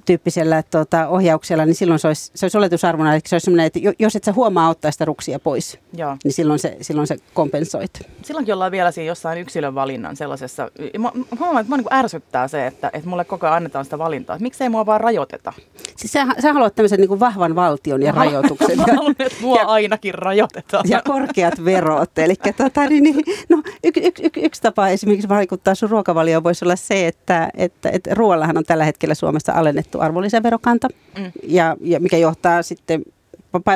[0.06, 3.80] tyyppisellä tota, ohjauksella, niin silloin se olisi, se olisi oletusarvona, eli se olisi sellainen, että
[4.00, 6.18] jos et sä huomaa ottaa sitä ruksia pois, Joo.
[6.24, 7.92] niin silloin se, silloin se kompensoit.
[8.22, 12.68] Silloinkin ollaan vielä siinä jossain yksilön valinnan sellaisessa, mä huomaan, että mä niin ärsyttää se,
[12.68, 15.54] että, että mulle koko ajan annetaan sitä valintaa, että miksei mua vaan rajoiteta.
[16.02, 18.78] Siis sä, sä haluat tämmöisen niin kuin vahvan valtion ja rajoituksen.
[18.78, 20.86] mä haluan, että mua ja, ainakin rajoitetaan.
[20.90, 23.16] Ja korkeat verot, eli tota, niin, niin,
[23.50, 27.90] no, y, y, y, yksi tapa esimerkiksi vaikuttaa sun ruokavalioon voisi olla se, että, että,
[27.90, 30.88] että ruoallahan on tällä hetkellä Suomessa alennettu arvonlisäverokanta,
[31.18, 31.32] mm.
[31.44, 33.04] ja, ja mikä johtaa sitten,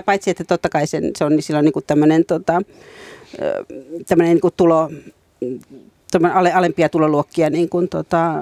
[0.05, 2.61] paitsi että totta kai sen, se on niin silloin niin tämmöinen tota,
[4.07, 4.89] tämmöinen niin tulo,
[6.33, 8.33] ale, alempia tuloluokkia niin kuin tota,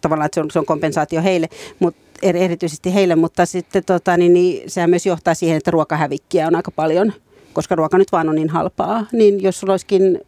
[0.00, 4.32] tavallaan, että se on, se on kompensaatio heille, mutta erityisesti heille, mutta sitten tota, niin,
[4.32, 7.12] niin, sehän myös johtaa siihen, että ruokahävikkiä on aika paljon,
[7.52, 10.20] koska ruoka nyt vaan on niin halpaa, niin jos sulla olisikin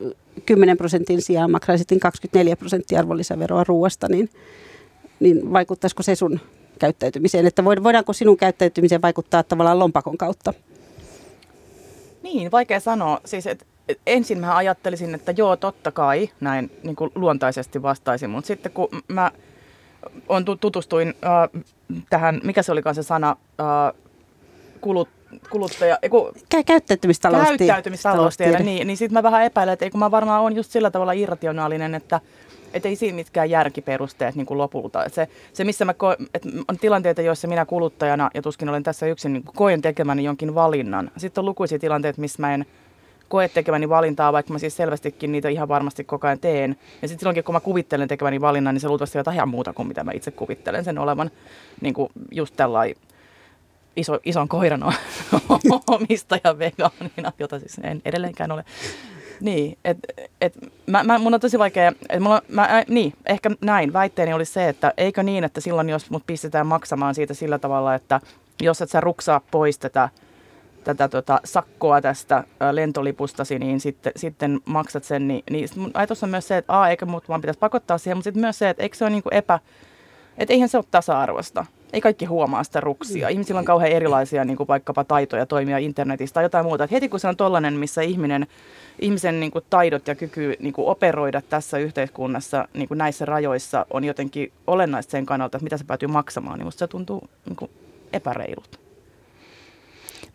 [0.47, 4.31] 10 prosentin sijaan maksaisit 24 prosenttia arvonlisäveroa ruoasta, niin,
[5.21, 6.41] niin vaikuttaisiko se sun
[6.79, 10.55] käyttäytymiseen, että voidaanko sinun käyttäytymiseen vaikuttaa tavallaan lompakon kautta?
[12.23, 13.21] Niin, vaikea sanoa.
[13.25, 18.31] Siis, et, et ensin mä ajattelisin, että joo, totta kai, näin niin kuin luontaisesti vastaisin,
[18.31, 19.31] mutta sitten kun mä
[20.29, 21.63] on, tutustuin äh,
[22.11, 24.01] tähän, mikä se olikaan se sana, äh,
[24.81, 25.09] kulut,
[25.51, 25.99] kuluttaja...
[26.03, 26.33] Eiku,
[26.67, 27.67] käyttäytymistaloustiede.
[27.67, 31.13] Käyttäytymistaloustiede, niin, niin sitten mä vähän epäilen, että eikö mä varmaan on just sillä tavalla
[31.13, 32.21] irrationaalinen, että
[32.75, 35.05] että ei siinä mitkään järkiperusteet niin kuin lopulta.
[35.05, 38.83] Et se, se, missä mä ko- et on tilanteita, joissa minä kuluttajana, ja tuskin olen
[38.83, 41.11] tässä yksin, niin koen tekemäni jonkin valinnan.
[41.17, 42.67] Sitten on lukuisia tilanteita, missä mä en
[43.31, 46.77] koe tekemäni valintaa, vaikka mä siis selvästikin niitä ihan varmasti koko ajan teen.
[47.03, 49.89] Ja sitten silloinkin, kun mä kuvittelen tekemäni valinnan, niin se luultavasti on ihan muuta kuin
[49.89, 51.31] mitä mä itse kuvittelen sen olevan
[51.81, 52.97] niin kuin just tällainen
[53.97, 54.83] iso, ison koiran
[55.97, 58.65] omistaja vegaanina, jota siis en edelleenkään ole.
[59.41, 60.55] Niin, että et,
[60.87, 64.45] mä, mä, mun on tosi vaikea, et mulla, mä, ä, niin, ehkä näin, väitteeni oli
[64.45, 68.21] se, että eikö niin, että silloin jos mut pistetään maksamaan siitä sillä tavalla, että
[68.63, 70.09] jos et sä ruksaa pois tätä,
[70.95, 76.49] tätä tota, sakkoa tästä lentolipustasi, niin sitten, sitten maksat sen, niin, niin ajatus on myös
[76.49, 78.97] se, että a, eikö mut vaan pitäisi pakottaa siihen, mutta sitten myös se, että eikö
[78.97, 79.59] se ole niinku epä,
[80.39, 83.29] että eihän se ole tasa-arvosta ei kaikki huomaa sitä ruksia.
[83.29, 83.33] Mm.
[83.33, 86.85] Ihmisillä on kauhean erilaisia niin kuin vaikkapa taitoja toimia internetistä tai jotain muuta.
[86.85, 88.47] Et heti kun se on tollainen, missä ihminen,
[89.01, 93.87] ihmisen niin kuin taidot ja kyky niin kuin operoida tässä yhteiskunnassa niin kuin näissä rajoissa
[93.91, 97.57] on jotenkin olennaista sen kannalta, että mitä se päätyy maksamaan, niin musta se tuntuu niin
[97.57, 97.71] kuin
[98.13, 98.80] epäreilut.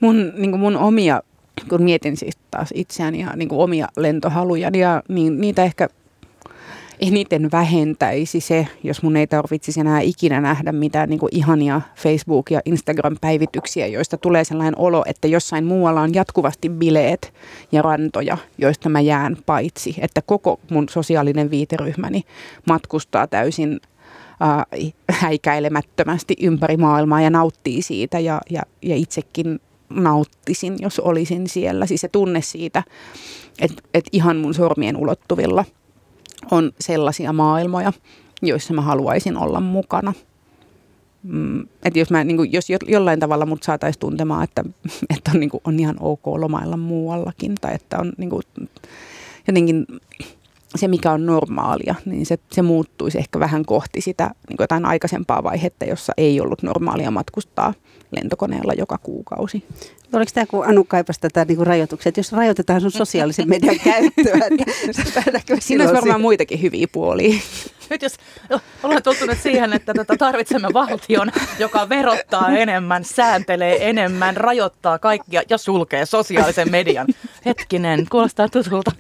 [0.06, 1.22] Mun, niin kuin mun omia,
[1.70, 4.72] kun mietin siis taas itseäni ja niin kuin omia lentohaluja,
[5.08, 5.90] niin niitä ehkä
[7.00, 12.62] eniten vähentäisi se, jos mun ei tarvitsisi enää ikinä nähdä mitään niin ihania Facebook- ja
[12.66, 17.34] Instagram-päivityksiä, joista tulee sellainen olo, että jossain muualla on jatkuvasti bileet
[17.72, 19.96] ja rantoja, joista mä jään paitsi.
[20.02, 22.22] Että koko mun sosiaalinen viiteryhmäni
[22.68, 23.80] matkustaa täysin
[24.42, 31.86] äh, häikäilemättömästi ympäri maailmaa ja nauttii siitä ja, ja, ja itsekin nauttisin, jos olisin siellä.
[31.86, 32.84] Siis se tunne siitä,
[33.60, 35.66] että et ihan mun sormien ulottuvilla–
[36.52, 37.94] on sellaisia maailmoja,
[38.42, 40.14] joissa mä haluaisin olla mukana.
[41.24, 44.64] Mm, että jos, mä, niin kuin, jos jollain tavalla mut saataisiin tuntemaan, että,
[45.16, 48.44] että on, niin kuin, on ihan ok lomailla muuallakin tai että on niin kuin,
[49.48, 49.86] jotenkin
[50.78, 55.44] se, mikä on normaalia, niin se, se muuttuisi ehkä vähän kohti sitä niin jotain aikaisempaa
[55.44, 57.74] vaihetta, jossa ei ollut normaalia matkustaa
[58.12, 59.64] lentokoneella joka kuukausi.
[60.14, 63.80] Oliko tämä, kun Anu kaipasi tätä niin kuin rajoituksia, että jos rajoitetaan sun sosiaalisen median
[63.94, 67.40] käyttöä, niin Siinä olisi varmaan muitakin hyviä puolia.
[67.90, 68.16] Nyt jos
[68.84, 75.58] ollaan tottunut siihen, että tätä tarvitsemme valtion, joka verottaa enemmän, sääntelee enemmän, rajoittaa kaikkia ja
[75.58, 77.08] sulkee sosiaalisen median.
[77.46, 78.92] Hetkinen, kuulostaa tutulta.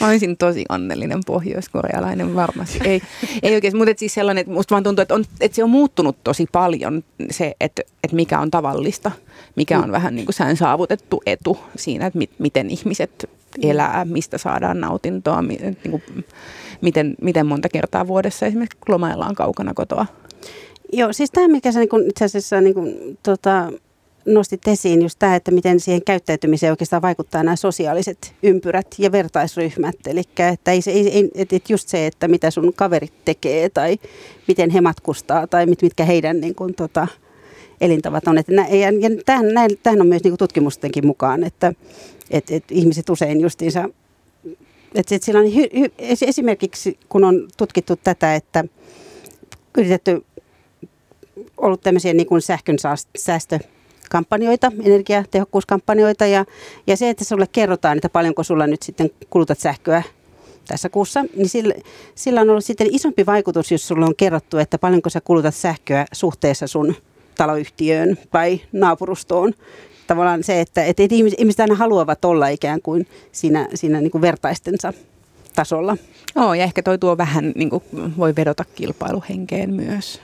[0.00, 2.78] Mä olisin tosi onnellinen pohjoiskorealainen varmasti.
[2.84, 3.02] Ei,
[3.42, 6.16] ei oikeasti, mutta siis sellainen, että musta vaan tuntuu, että, on, että se on muuttunut
[6.24, 9.10] tosi paljon se, että, että mikä on tavallista,
[9.56, 9.92] mikä on mm.
[9.92, 13.30] vähän niin kuin sään saavutettu etu siinä, että mit, miten ihmiset
[13.62, 16.02] elää, mistä saadaan nautintoa, niin kuin,
[16.80, 20.06] miten, miten monta kertaa vuodessa esimerkiksi lomaillaan kaukana kotoa.
[20.92, 23.72] Joo, siis tämä mikä se niin itse asiassa niin kuin, tota,
[24.26, 29.96] nostit esiin just tämä, että miten siihen käyttäytymiseen oikeastaan vaikuttaa nämä sosiaaliset ympyrät ja vertaisryhmät.
[30.06, 33.98] Eli että, ei se, ei, että just se, että mitä sun kaverit tekee tai
[34.48, 37.06] miten he matkustaa tai mit, mitkä heidän niin kuin, tota,
[37.80, 38.38] elintavat on.
[38.38, 41.72] Että, ja, ja tämähän, tämähän on myös niin tutkimustenkin mukaan, että,
[42.30, 43.88] että, että ihmiset usein justiinsa,
[44.94, 48.64] että, että sillä on hy, hy, esimerkiksi kun on tutkittu tätä, että
[49.78, 50.24] yritetty
[51.56, 52.76] ollut tämmöisiä niin kuin sähkön
[53.18, 53.58] säästö
[54.12, 56.44] kampanjoita, energiatehokkuuskampanjoita ja,
[56.86, 60.02] ja se, että sulle kerrotaan, että paljonko sulla nyt sitten kulutat sähköä
[60.68, 61.74] tässä kuussa, niin sillä,
[62.14, 66.06] sillä on ollut sitten isompi vaikutus, jos sulle on kerrottu, että paljonko sä kulutat sähköä
[66.12, 66.94] suhteessa sun
[67.34, 69.52] taloyhtiöön tai naapurustoon.
[70.06, 71.02] Tavallaan se, että, että
[71.38, 74.92] ihmiset aina haluavat olla ikään kuin siinä, siinä niin kuin vertaistensa
[75.54, 75.96] tasolla.
[76.36, 77.82] Joo, ja ehkä toi tuo vähän, niin kuin
[78.18, 80.20] voi vedota kilpailuhenkeen myös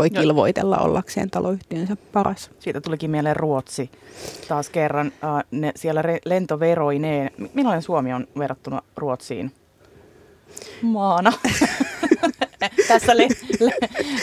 [0.00, 2.50] voi kilvoitella ollakseen taloyhtiönsä paras.
[2.58, 3.90] Siitä tulikin mieleen Ruotsi
[4.48, 5.06] taas kerran.
[5.06, 7.30] Uh, ne, siellä re, lentoveroineen.
[7.54, 9.52] Millainen Suomi on verrattuna Ruotsiin?
[10.82, 11.32] Maana.
[12.88, 13.28] Tässä le,
[13.60, 13.72] le,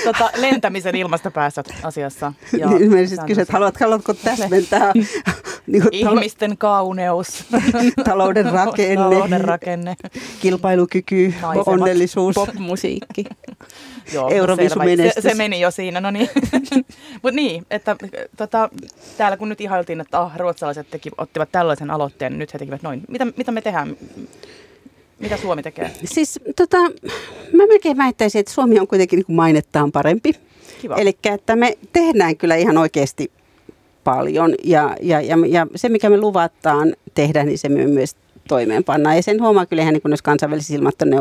[0.04, 2.34] tota, lentämisen ilmastopäästöt asiassa.
[2.58, 4.93] Ja niin, Ilmeisesti kysyt, että haluat, haluatko täsmentää
[5.67, 7.43] niin kuin Ihmisten talo- kauneus.
[8.06, 8.95] talouden rakenne.
[8.95, 9.95] talouden rakenne.
[10.39, 11.67] Kilpailukyky, Naisemat.
[11.67, 12.36] onnellisuus.
[12.36, 13.26] Popmusiikki.
[14.13, 14.30] Joo,
[15.13, 16.30] Se, se, meni jo siinä, no niin.
[17.23, 17.95] Mutta niin, että
[18.38, 18.69] tota,
[19.17, 22.84] täällä kun nyt ihailtiin, että ah, ruotsalaiset teki, ottivat tällaisen aloitteen, niin nyt he tekivät
[22.84, 23.02] noin.
[23.08, 23.97] Mitä, mitä me tehdään?
[25.19, 25.91] Mitä Suomi tekee?
[26.03, 26.77] Siis tota,
[27.53, 30.34] mä melkein väittäisin, että Suomi on kuitenkin niin mainettaan parempi.
[30.97, 33.32] Eli että me tehdään kyllä ihan oikeasti
[34.03, 38.15] paljon ja, ja, ja, ja se, mikä me luvataan tehdä, niin se me myös
[38.47, 39.15] toimeenpannaan.
[39.15, 40.73] Ja sen huomaa kyllä ihan niin kuin noissa kansainvälisissä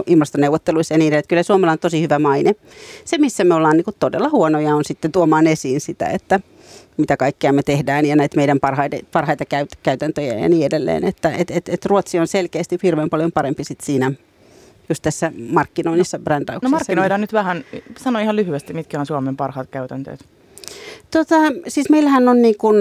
[0.06, 2.54] ilmastoneuvotteluissa ja niiden, että kyllä Suomella on tosi hyvä maine.
[3.04, 6.40] Se, missä me ollaan niin kuin todella huonoja, on sitten tuomaan esiin sitä, että
[6.96, 11.04] mitä kaikkea me tehdään ja näitä meidän parhaita, parhaita käyt, käytäntöjä ja niin edelleen.
[11.04, 14.12] Että et, et, et Ruotsi on selkeästi hirveän paljon parempi sit siinä
[14.88, 16.66] just tässä markkinoinnissa, no, brändäyksessä.
[16.66, 17.64] No markkinoidaan nyt vähän,
[17.98, 20.24] sano ihan lyhyesti, mitkä on Suomen parhaat käytänteet.
[21.10, 21.36] Tota,
[21.68, 22.76] siis meillähän on niin kuin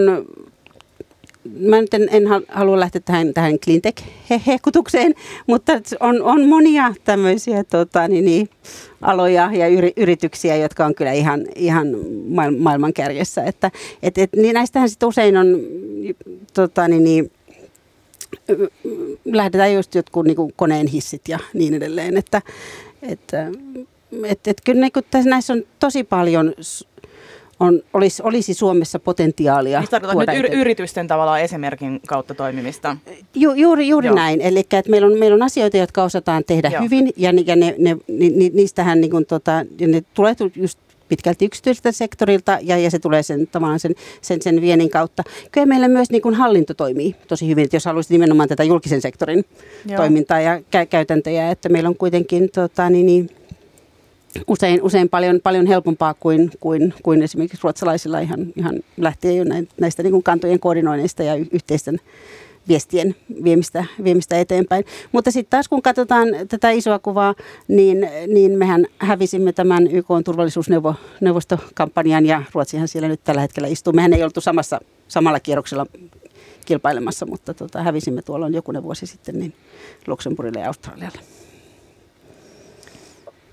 [1.60, 5.14] mä nyt en, en halua lähteä tähän, tähän cleantech-hehkutukseen,
[5.48, 8.50] mutta on, on monia tämmöisiä tota, niin, niin,
[9.02, 11.88] aloja ja yri, yrityksiä, jotka on kyllä ihan, ihan
[12.58, 13.44] maailman kärjessä.
[13.44, 13.72] Että,
[14.04, 15.60] et, et, niin näistähän sitten usein on
[16.54, 17.32] tota, niin, niin,
[19.26, 22.18] lähdetään just jotkut niin koneen hissit ja niin edelleen.
[22.18, 22.42] Että,
[23.02, 23.52] että,
[24.24, 26.54] et, et, kyllä niin tässä, näissä on tosi paljon
[27.60, 29.80] on, olisi, olisi Suomessa potentiaalia.
[29.80, 29.90] Niin
[30.20, 32.98] nyt yr- yritysten tavallaan esimerkin kautta toimimista.
[33.36, 34.42] Ju, juuri juuri näin.
[34.42, 36.82] Eli että meillä on, meillä on asioita, jotka osataan tehdä Joo.
[36.82, 41.46] hyvin ja, ja ne, ne, ni, ni, niistähän niin kuin, tota, ne tulee just pitkälti
[41.46, 45.24] yksityiseltä sektorilta ja, ja se tulee sen, tavallaan sen, sen, sen viennin kautta.
[45.52, 49.02] Kyllä meillä myös niin kuin hallinto toimii tosi hyvin, että jos haluaisit nimenomaan tätä julkisen
[49.02, 49.46] sektorin
[49.86, 49.98] Joo.
[49.98, 53.30] toimintaa ja kä- käytäntöjä, että meillä on kuitenkin tota, niin, niin,
[54.48, 59.44] usein, usein paljon, paljon helpompaa kuin, kuin, kuin esimerkiksi ruotsalaisilla ihan, ihan lähtien jo
[59.80, 62.00] näistä niin kuin kantojen koordinoinnista ja yhteisten
[62.68, 64.86] viestien viemistä, viemistä eteenpäin.
[65.12, 67.36] Mutta sitten taas kun katsotaan tätä isoa kuvaa,
[67.68, 73.94] niin, niin mehän hävisimme tämän YK turvallisuusneuvostokampanjan ja Ruotsihan siellä nyt tällä hetkellä istuu.
[73.94, 75.86] Mehän ei oltu samassa, samalla kierroksella
[76.66, 79.54] kilpailemassa, mutta tota, hävisimme tuolla jokunen vuosi sitten niin
[80.08, 81.20] Luxemburgille ja Australialle.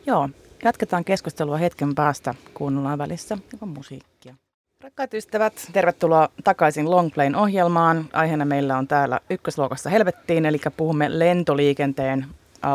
[0.06, 0.28] Joo,
[0.64, 2.34] Jatketaan keskustelua hetken päästä.
[2.54, 4.34] Kuunnellaan välissä joka musiikkia.
[4.80, 8.08] Rakkaat ystävät, tervetuloa takaisin Longplayn ohjelmaan.
[8.12, 12.26] Aiheena meillä on täällä ykkösluokassa helvettiin, eli puhumme lentoliikenteen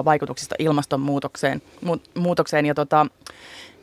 [0.05, 1.61] vaikutuksista ilmastonmuutokseen.
[2.15, 2.65] muutokseen.
[2.65, 3.07] Ja tota,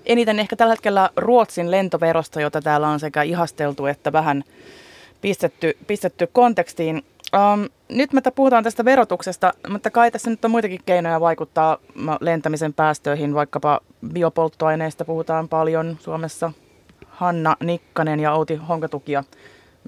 [0.07, 4.45] eniten ehkä tällä hetkellä Ruotsin lentoverosta, jota täällä on sekä ihasteltu että vähän
[5.21, 7.05] pistetty, pistetty kontekstiin.
[7.35, 11.79] Um, nyt me puhutaan tästä verotuksesta, mutta kai tässä nyt on muitakin keinoja vaikuttaa
[12.21, 13.81] lentämisen päästöihin, vaikkapa
[14.13, 16.53] biopolttoaineista puhutaan paljon Suomessa.
[17.07, 19.25] Hanna Nikkanen ja Outi Honkatukia,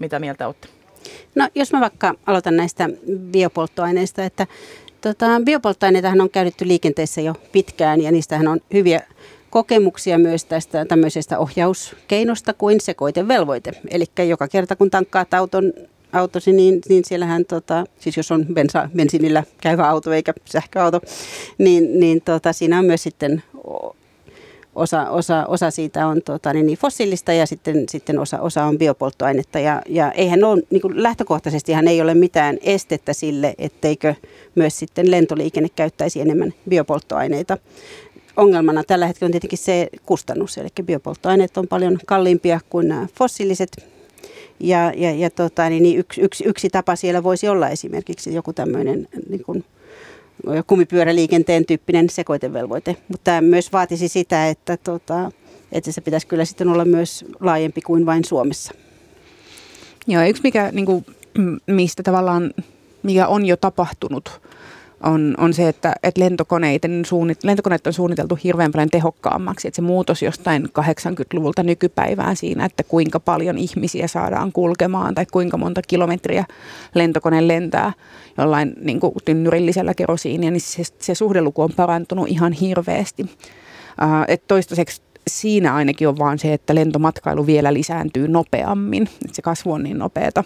[0.00, 0.68] mitä mieltä olette?
[1.34, 2.88] No jos mä vaikka aloitan näistä
[3.32, 4.46] biopolttoaineista, että
[5.00, 9.00] tota, biopolttoaineitahan on käytetty liikenteessä jo pitkään ja niistähän on hyviä
[9.50, 13.72] kokemuksia myös tästä tämmöisestä ohjauskeinosta kuin sekoitevelvoite.
[13.90, 15.72] Eli joka kerta kun tankkaat auton
[16.16, 21.00] autosi, niin, niin siellähän, tota, siis jos on bensa, bensiinillä käyvä auto eikä sähköauto,
[21.58, 23.42] niin, niin tota, siinä on myös sitten
[24.76, 28.78] osa, osa, osa siitä on tota, niin, niin fossiilista ja sitten, sitten osa, osa on
[28.78, 29.58] biopolttoainetta.
[29.58, 34.14] Ja, ja eihän ole, niin kuin lähtökohtaisesti ei ole mitään estettä sille, etteikö
[34.54, 37.58] myös sitten lentoliikenne käyttäisi enemmän biopolttoaineita.
[38.36, 43.95] Ongelmana tällä hetkellä on tietenkin se kustannus, eli biopolttoaineet on paljon kalliimpia kuin nämä fossiiliset
[44.60, 48.52] ja, ja, ja tota, niin, niin yksi, yksi, yksi tapa siellä voisi olla esimerkiksi joku
[48.52, 49.64] tämmöinen niin kuin,
[50.66, 52.96] kumipyöräliikenteen tyyppinen sekoitevelvoite.
[53.08, 55.30] Mutta tämä myös vaatisi sitä, että, tota,
[55.72, 58.72] että se pitäisi kyllä sitten olla myös laajempi kuin vain Suomessa.
[60.06, 61.06] Joo, yksi mikä, niin kuin,
[61.66, 62.54] mistä tavallaan,
[63.02, 64.30] mikä on jo tapahtunut–
[65.02, 69.68] on, on se, että, että lentokoneiden suunnit, lentokoneet on suunniteltu hirveän paljon tehokkaammaksi.
[69.68, 75.56] Että se muutos jostain 80-luvulta nykypäivään siinä, että kuinka paljon ihmisiä saadaan kulkemaan tai kuinka
[75.56, 76.44] monta kilometriä
[76.94, 77.92] lentokone lentää
[78.38, 83.22] jollain niin kuin tynnyrillisellä kerosiinia, niin se, se suhdeluku on parantunut ihan hirveästi.
[83.22, 89.42] Uh, et toistaiseksi siinä ainakin on vaan se, että lentomatkailu vielä lisääntyy nopeammin, että se
[89.42, 90.44] kasvu on niin nopeata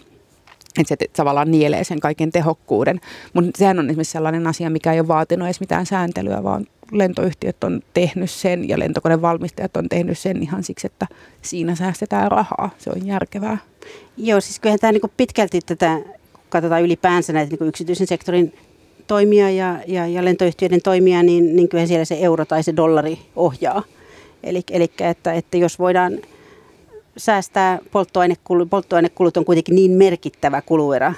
[0.79, 3.01] että se tavallaan nielee sen kaiken tehokkuuden.
[3.33, 7.64] Mutta sehän on esimerkiksi sellainen asia, mikä ei ole vaatinut edes mitään sääntelyä, vaan lentoyhtiöt
[7.64, 11.07] on tehnyt sen ja lentokonevalmistajat on tehnyt sen ihan siksi, että
[11.43, 12.71] siinä säästetään rahaa.
[12.79, 13.59] Se on järkevää.
[14.16, 16.01] Joo, siis kyllähän tämä niin pitkälti tätä,
[16.33, 18.55] kun katsotaan ylipäänsä näitä niin yksityisen sektorin
[19.07, 23.18] toimia ja, ja, ja lentoyhtiöiden toimia, niin, niin kyllähän siellä se euro tai se dollari
[23.37, 23.83] ohjaa.
[24.43, 26.18] Eli, eli että, että jos voidaan
[27.16, 31.14] säästää polttoainekulut, polttoainekulut on kuitenkin niin merkittävä kuluerä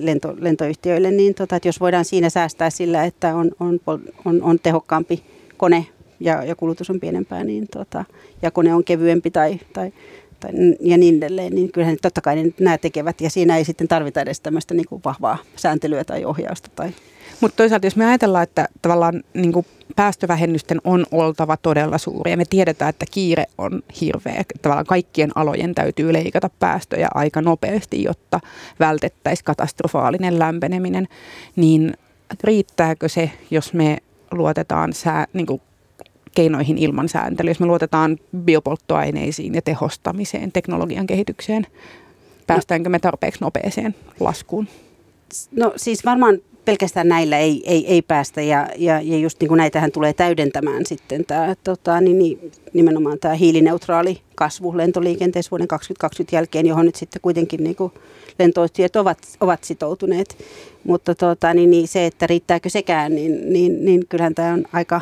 [0.00, 3.80] lento, lentoyhtiöille, niin tota, että jos voidaan siinä säästää sillä, että on, on,
[4.24, 5.22] on, on tehokkaampi
[5.56, 5.86] kone
[6.20, 8.04] ja, ja kulutus on pienempää, niin tota,
[8.42, 9.92] ja kone on kevyempi tai, tai,
[10.40, 13.88] tai, ja niin edelleen, niin kyllähän totta kai niin nämä tekevät ja siinä ei sitten
[13.88, 16.90] tarvita edes tämmöistä niin kuin vahvaa sääntelyä tai ohjausta tai
[17.40, 19.66] mutta toisaalta jos me ajatellaan, että tavallaan niin kuin
[19.96, 24.44] päästövähennysten on oltava todella suuri ja me tiedetään, että kiire on hirveä.
[24.62, 28.40] Tavallaan kaikkien alojen täytyy leikata päästöjä aika nopeasti, jotta
[28.80, 31.08] vältettäisiin katastrofaalinen lämpeneminen.
[31.56, 31.94] Niin
[32.44, 33.98] riittääkö se, jos me
[34.30, 35.60] luotetaan sää, niin kuin
[36.34, 41.66] keinoihin ilman sääntelyä, jos me luotetaan biopolttoaineisiin ja tehostamiseen, teknologian kehitykseen,
[42.46, 44.68] päästäänkö me tarpeeksi nopeeseen laskuun?
[45.50, 46.38] No siis varmaan
[46.68, 50.86] pelkästään näillä ei, ei, ei päästä ja, ja, ja just niin kuin näitähän tulee täydentämään
[50.86, 56.94] sitten tämä, tota, niin, niin, nimenomaan tämä hiilineutraali kasvu lentoliikenteessä vuoden 2020 jälkeen, johon nyt
[56.94, 57.92] sitten kuitenkin niin kuin
[58.38, 60.44] lentoyhtiöt ovat, ovat sitoutuneet.
[60.84, 65.00] Mutta tota, niin, niin se, että riittääkö sekään, niin, niin, niin kyllähän tämä on aika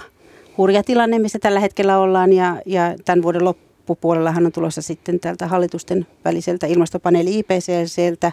[0.59, 5.47] hurja tilanne, missä tällä hetkellä ollaan ja, ja tämän vuoden loppupuolellahan on tulossa sitten tältä
[5.47, 8.33] hallitusten väliseltä ilmastopaneeli IPCCltä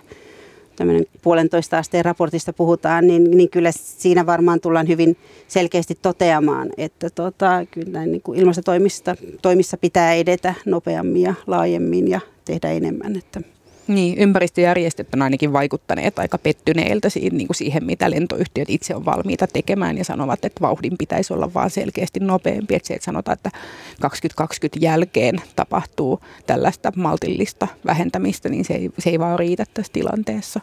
[0.75, 5.17] tämmöinen puolentoista asteen raportista puhutaan, niin, niin kyllä siinä varmaan tullaan hyvin
[5.47, 12.19] selkeästi toteamaan, että tota, kyllä niin kuin ilmastotoimissa toimissa pitää edetä nopeammin ja laajemmin ja
[12.45, 13.15] tehdä enemmän.
[13.15, 13.41] Että.
[13.87, 19.05] Niin, ympäristöjärjestöt on ainakin vaikuttaneet aika pettyneiltä siihen, niin kuin siihen, mitä lentoyhtiöt itse on
[19.05, 22.75] valmiita tekemään ja sanovat, että vauhdin pitäisi olla vaan selkeästi nopeampi.
[22.75, 23.51] Että se, että sanotaan, että
[24.01, 30.59] 2020 jälkeen tapahtuu tällaista maltillista vähentämistä, niin se ei, se ei vaan riitä tässä tilanteessa.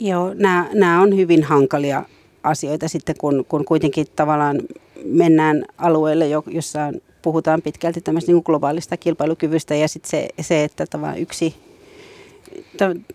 [0.00, 2.02] Joo, nämä, nämä on hyvin hankalia
[2.42, 4.60] asioita sitten, kun, kun kuitenkin tavallaan
[5.04, 6.80] mennään alueelle, jossa
[7.22, 10.86] puhutaan pitkälti tämmöistä niin globaalista kilpailukyvystä ja sitten se, se, että
[11.18, 11.69] yksi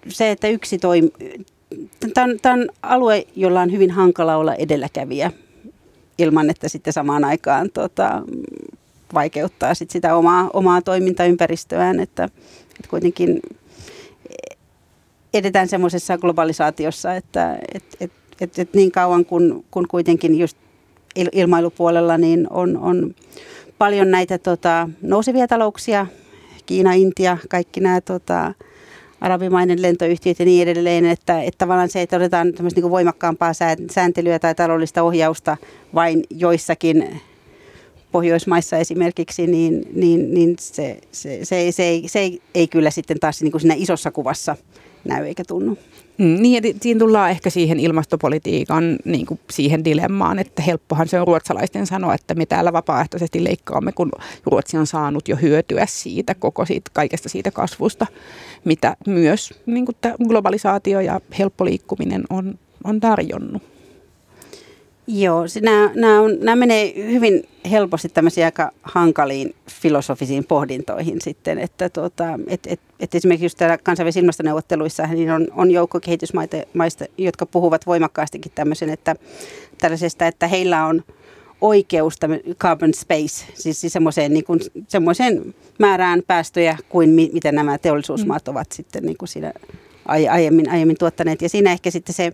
[0.07, 1.09] se, että yksi toimi,
[2.13, 5.31] tämä on, tämä on alue, jolla on hyvin hankala olla edelläkävijä
[6.17, 8.21] ilman, että sitten samaan aikaan tota,
[9.13, 13.41] vaikeuttaa sit sitä omaa, omaa toimintaympäristöään, että, että kuitenkin
[15.33, 18.11] edetään semmoisessa globalisaatiossa, että et, et,
[18.41, 20.57] et, et niin kauan kun, kun kuitenkin just
[21.31, 23.15] ilmailupuolella niin on, on
[23.77, 26.07] paljon näitä tota, nousevia talouksia,
[26.65, 28.53] Kiina, Intia, kaikki nämä tota,
[29.25, 33.51] arabimainen lentoyhtiöt ja niin edelleen, että, että tavallaan se, että otetaan niin voimakkaampaa
[33.91, 35.57] sääntelyä tai taloudellista ohjausta
[35.95, 37.21] vain joissakin
[38.11, 43.19] Pohjoismaissa esimerkiksi, niin, niin, niin se, se, se, se, ei, se ei, ei kyllä sitten
[43.19, 44.55] taas niin kuin siinä isossa kuvassa
[45.05, 45.77] näy eikä tunnu.
[46.17, 51.27] Mm, niin, siinä tullaan ehkä siihen ilmastopolitiikan niin kuin siihen dilemmaan, että helppohan se on
[51.27, 54.11] ruotsalaisten sanoa, että me täällä vapaaehtoisesti leikkaamme, kun
[54.45, 58.07] Ruotsi on saanut jo hyötyä siitä koko siitä, kaikesta siitä kasvusta,
[58.65, 59.97] mitä myös niin kuin
[60.27, 63.74] globalisaatio ja helppo liikkuminen on, on tarjonnut.
[65.07, 71.89] Joo, nämä, nämä, on, nämä menee hyvin helposti tämmöisiin aika hankaliin filosofisiin pohdintoihin sitten, että
[71.89, 77.45] tuota, et, et, et esimerkiksi just täällä kansainvälisissä ilmastoneuvotteluissa niin on, on joukko kehitysmaista, jotka
[77.45, 79.15] puhuvat voimakkaastikin tämmöisen, että
[79.77, 81.03] tällaisesta, että heillä on
[81.61, 82.19] oikeus
[82.59, 88.45] carbon space, siis, siis semmoiseen, niin kuin, semmoiseen määrään päästöjä kuin mi, miten nämä teollisuusmaat
[88.47, 88.51] mm.
[88.51, 89.53] ovat sitten niin kuin siinä
[90.07, 91.41] aiemmin, aiemmin tuottaneet.
[91.41, 92.33] Ja siinä ehkä sitten se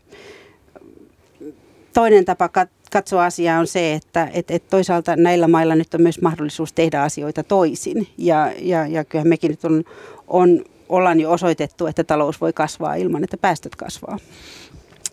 [1.93, 2.49] toinen tapa
[2.91, 7.01] katsoa asiaa on se, että et, et toisaalta näillä mailla nyt on myös mahdollisuus tehdä
[7.01, 8.07] asioita toisin.
[8.17, 9.83] Ja, ja, ja kyllähän mekin nyt on,
[10.27, 14.17] on, ollaan jo osoitettu, että talous voi kasvaa ilman, että päästöt kasvaa.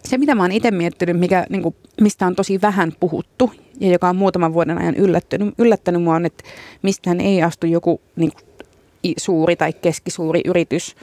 [0.05, 3.91] Se, mitä mä oon itse miettinyt, mikä, niin kuin, mistä on tosi vähän puhuttu ja
[3.91, 6.45] joka on muutaman vuoden ajan yllättänyt, yllättänyt mua on, että
[6.83, 8.45] mistään ei astu joku niin kuin,
[9.19, 10.97] suuri tai keskisuuri yritys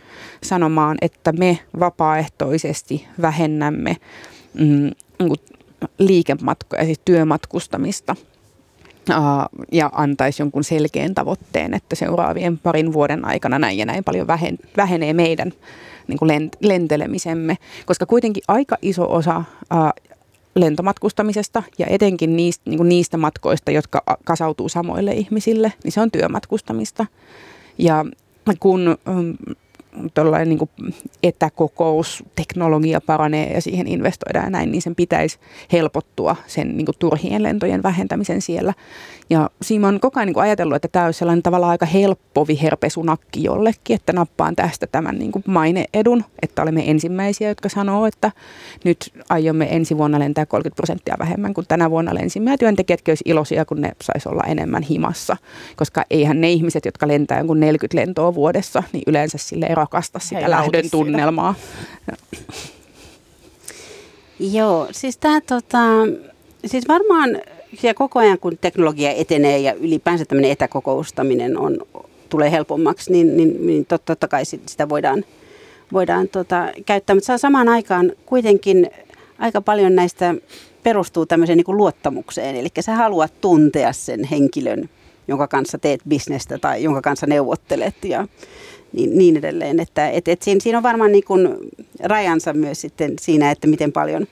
[0.43, 3.97] sanomaan, että me vapaaehtoisesti vähennämme
[4.53, 5.39] mm, niin
[5.99, 8.15] liikematkoja, siis työmatkustamista
[9.71, 14.27] ja antaisi jonkun selkeän tavoitteen, että seuraavien parin vuoden aikana näin ja näin paljon
[14.77, 15.53] vähenee meidän
[16.07, 19.43] niin kuin lentelemisemme, koska kuitenkin aika iso osa
[20.55, 26.11] lentomatkustamisesta ja etenkin niistä, niin kuin niistä matkoista, jotka kasautuu samoille ihmisille, niin se on
[26.11, 27.05] työmatkustamista.
[27.77, 28.05] Ja
[28.59, 29.55] kun mm,
[30.13, 30.93] tuollainen niin
[31.23, 35.39] etäkokousteknologia paranee ja siihen investoidaan ja näin, niin sen pitäisi
[35.71, 38.73] helpottua sen niin kuin turhien lentojen vähentämisen siellä.
[39.29, 43.43] Ja siinä on koko ajan niin ajatellut, että tämä olisi sellainen tavallaan aika helppo viherpesunakki
[43.43, 48.31] jollekin, että nappaan tästä tämän niin kuin maineedun, että olemme ensimmäisiä, jotka sanoo, että
[48.83, 52.51] nyt aiomme ensi vuonna lentää 30 prosenttia vähemmän kuin tänä vuonna lensimme.
[52.51, 55.37] Ja työntekijätkin olisi iloisia, kun ne saisi olla enemmän himassa,
[55.75, 60.19] koska eihän ne ihmiset, jotka lentää jonkun 40 lentoa vuodessa, niin yleensä sille ei rakasta
[60.19, 61.55] sitä Hei, lähdön tunnelmaa.
[64.39, 65.79] Joo, siis tämä tota,
[66.65, 67.41] siis varmaan
[67.83, 71.77] ja koko ajan kun teknologia etenee ja ylipäänsä tämmöinen etäkokoustaminen on,
[72.29, 75.25] tulee helpommaksi, niin, niin, niin totta kai sitä voidaan,
[75.93, 77.15] voidaan tota, käyttää.
[77.15, 78.89] Mutta samaan aikaan kuitenkin
[79.39, 80.35] aika paljon näistä
[80.83, 82.55] perustuu tämmöiseen niin kuin luottamukseen.
[82.55, 84.89] Eli sä haluat tuntea sen henkilön,
[85.27, 88.27] jonka kanssa teet bisnestä tai jonka kanssa neuvottelet ja
[88.95, 89.79] niin, niin edelleen.
[89.79, 91.49] Että, et, et siinä, siinä on varmaan niin kuin
[91.99, 94.27] rajansa myös sitten siinä, että miten paljon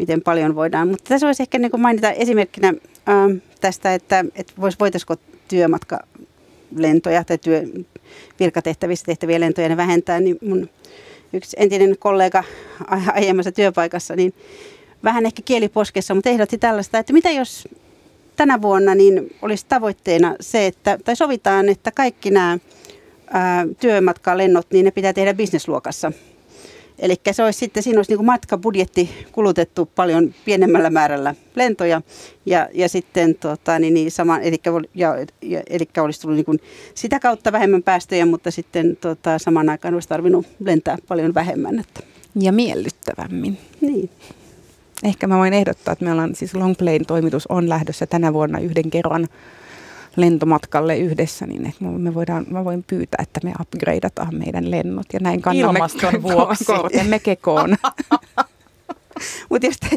[0.00, 0.88] miten paljon voidaan.
[0.88, 2.74] Mutta tässä olisi ehkä niin kuin mainita esimerkkinä
[3.06, 5.16] ää, ähm, tästä, että, että vois, voitaisiko
[5.48, 7.62] työmatkalentoja tai työ,
[8.40, 10.68] virkatehtävissä tehtäviä lentoja vähentää, niin mun
[11.32, 12.44] yksi entinen kollega
[13.12, 14.34] aiemmassa työpaikassa, niin
[15.04, 17.68] vähän ehkä kieliposkessa, mutta ehdotti tällaista, että mitä jos
[18.36, 22.58] tänä vuonna niin olisi tavoitteena se, että, tai sovitaan, että kaikki nämä
[23.30, 26.12] ää, työmatkalennot, niin ne pitää tehdä bisnesluokassa–
[27.00, 32.02] Eli se olisi sitten, siinä olisi niin matkabudjetti kulutettu paljon pienemmällä määrällä lentoja
[32.46, 34.56] ja, ja sitten tota, niin, niin sama, eli,
[34.94, 36.60] ja, ja, eli olisi tullut niin kuin
[36.94, 41.78] sitä kautta vähemmän päästöjä, mutta sitten tota, samaan aikaan olisi tarvinnut lentää paljon vähemmän.
[41.78, 42.00] Että.
[42.40, 43.58] Ja miellyttävämmin.
[43.80, 44.10] Niin.
[45.04, 48.90] Ehkä mä voin ehdottaa, että meillä on siis Longplayn toimitus on lähdössä tänä vuonna yhden
[48.90, 49.28] kerran
[50.16, 55.20] lentomatkalle yhdessä, niin että me voidaan, mä voin pyytää, että me upgradeataan meidän lennot ja
[55.20, 56.64] näin kannamme Ilmaston vuoksi.
[56.64, 57.76] kortemme kekoon.
[59.50, 59.88] Mutta jos te,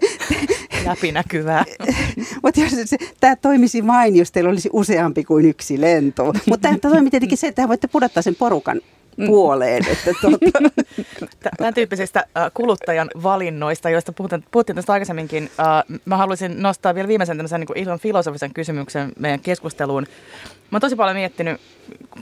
[0.86, 1.66] Läpinäkyvää.
[2.44, 2.72] Mutta jos
[3.20, 6.34] tämä toimisi vain, jos teillä olisi useampi kuin yksi lento.
[6.50, 8.82] Mutta tämä toimii tietenkin se, että voitte pudottaa sen porukan.
[9.26, 9.86] Puoleen.
[9.92, 10.38] Että tuota.
[11.58, 15.52] Tämän tyyppisistä kuluttajan valinnoista, joista puhuttiin, puhuttiin tästä aikaisemminkin,
[16.06, 20.08] mä haluaisin nostaa vielä viimeisen tämmöisen niin ihan filosofisen kysymyksen meidän keskusteluun.
[20.72, 21.62] Mä oon tosi paljon miettinyt,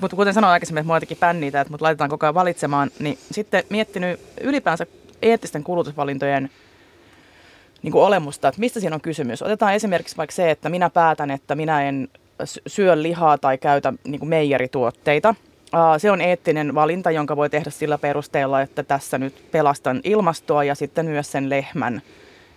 [0.01, 3.17] mutta kuten sanoin aikaisemmin, että mua jotenkin pänniitä, että mut laitetaan koko ajan valitsemaan, niin
[3.31, 4.85] sitten miettinyt ylipäänsä
[5.21, 6.49] eettisten kulutusvalintojen
[7.83, 9.41] niin kuin olemusta, että mistä siinä on kysymys.
[9.41, 12.07] Otetaan esimerkiksi vaikka se, että minä päätän, että minä en
[12.67, 15.35] syö lihaa tai käytä niin kuin meijerituotteita–
[15.97, 20.75] se on eettinen valinta, jonka voi tehdä sillä perusteella, että tässä nyt pelastan ilmastoa ja
[20.75, 22.01] sitten myös sen lehmän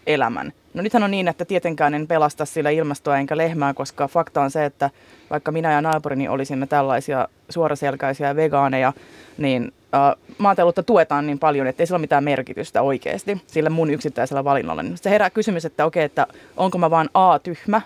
[0.06, 0.52] elämän.
[0.74, 4.50] No nythän on niin, että tietenkään en pelasta sillä ilmastoa enkä lehmää, koska fakta on
[4.50, 4.90] se, että
[5.30, 8.92] vaikka minä ja naapurini olisimme tällaisia suoraselkäisiä vegaaneja,
[9.38, 10.00] niin äh,
[10.38, 14.84] maataloutta tuetaan niin paljon, että ei sillä ole mitään merkitystä oikeasti sillä mun yksittäisellä valinnalla.
[14.94, 17.84] Se herää kysymys, että okei, että onko mä vaan A-tyhmä, äh,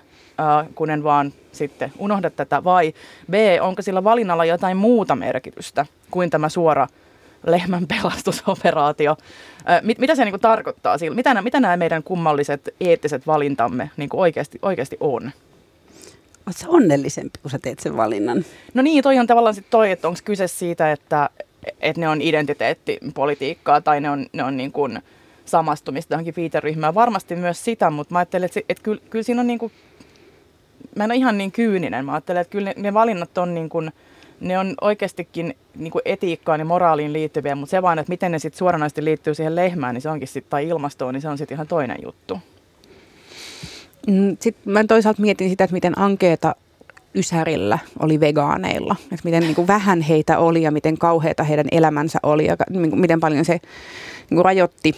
[0.74, 2.94] kun en vaan sitten unohda tätä, vai
[3.30, 6.86] B, onko sillä valinnalla jotain muuta merkitystä kuin tämä suora
[7.46, 9.16] lehmän pelastusoperaatio.
[9.82, 10.96] Mit, mitä se niin kuin tarkoittaa?
[11.14, 15.30] Mitä, mitä nämä meidän kummalliset eettiset valintamme niin kuin oikeasti, oikeasti on?
[16.46, 18.44] Oletko onnellisempi, kun sä teet sen valinnan?
[18.74, 21.30] No niin, toi on tavallaan sitten toi, että onko kyse siitä, että,
[21.80, 24.98] että ne on identiteettipolitiikkaa tai ne on, ne on niin kuin
[25.44, 26.94] samastumista johonkin viiteryhmään.
[26.94, 29.72] Varmasti myös sitä, mutta mä ajattelen, että, että kyllä, kyllä siinä on niin kuin,
[30.96, 32.04] mä en ole ihan niin kyyninen.
[32.04, 33.90] Mä ajattelen, että kyllä ne, ne valinnat on niin kuin,
[34.40, 38.38] ne on oikeastikin niin kuin etiikkaan ja moraaliin liittyviä, mutta se vaan, että miten ne
[38.38, 41.56] sitten suoranaisesti liittyy siihen lehmään, niin se onkin sit, tai ilmastoon, niin se on sitten
[41.56, 42.38] ihan toinen juttu.
[44.06, 46.54] Mm, sitten mä toisaalta mietin sitä, että miten ankeeta
[47.14, 48.96] Ysärillä oli vegaaneilla.
[49.02, 52.56] Että miten niin kuin vähän heitä oli ja miten kauheita heidän elämänsä oli ja
[52.94, 53.52] miten paljon se
[54.30, 54.94] niin kuin rajoitti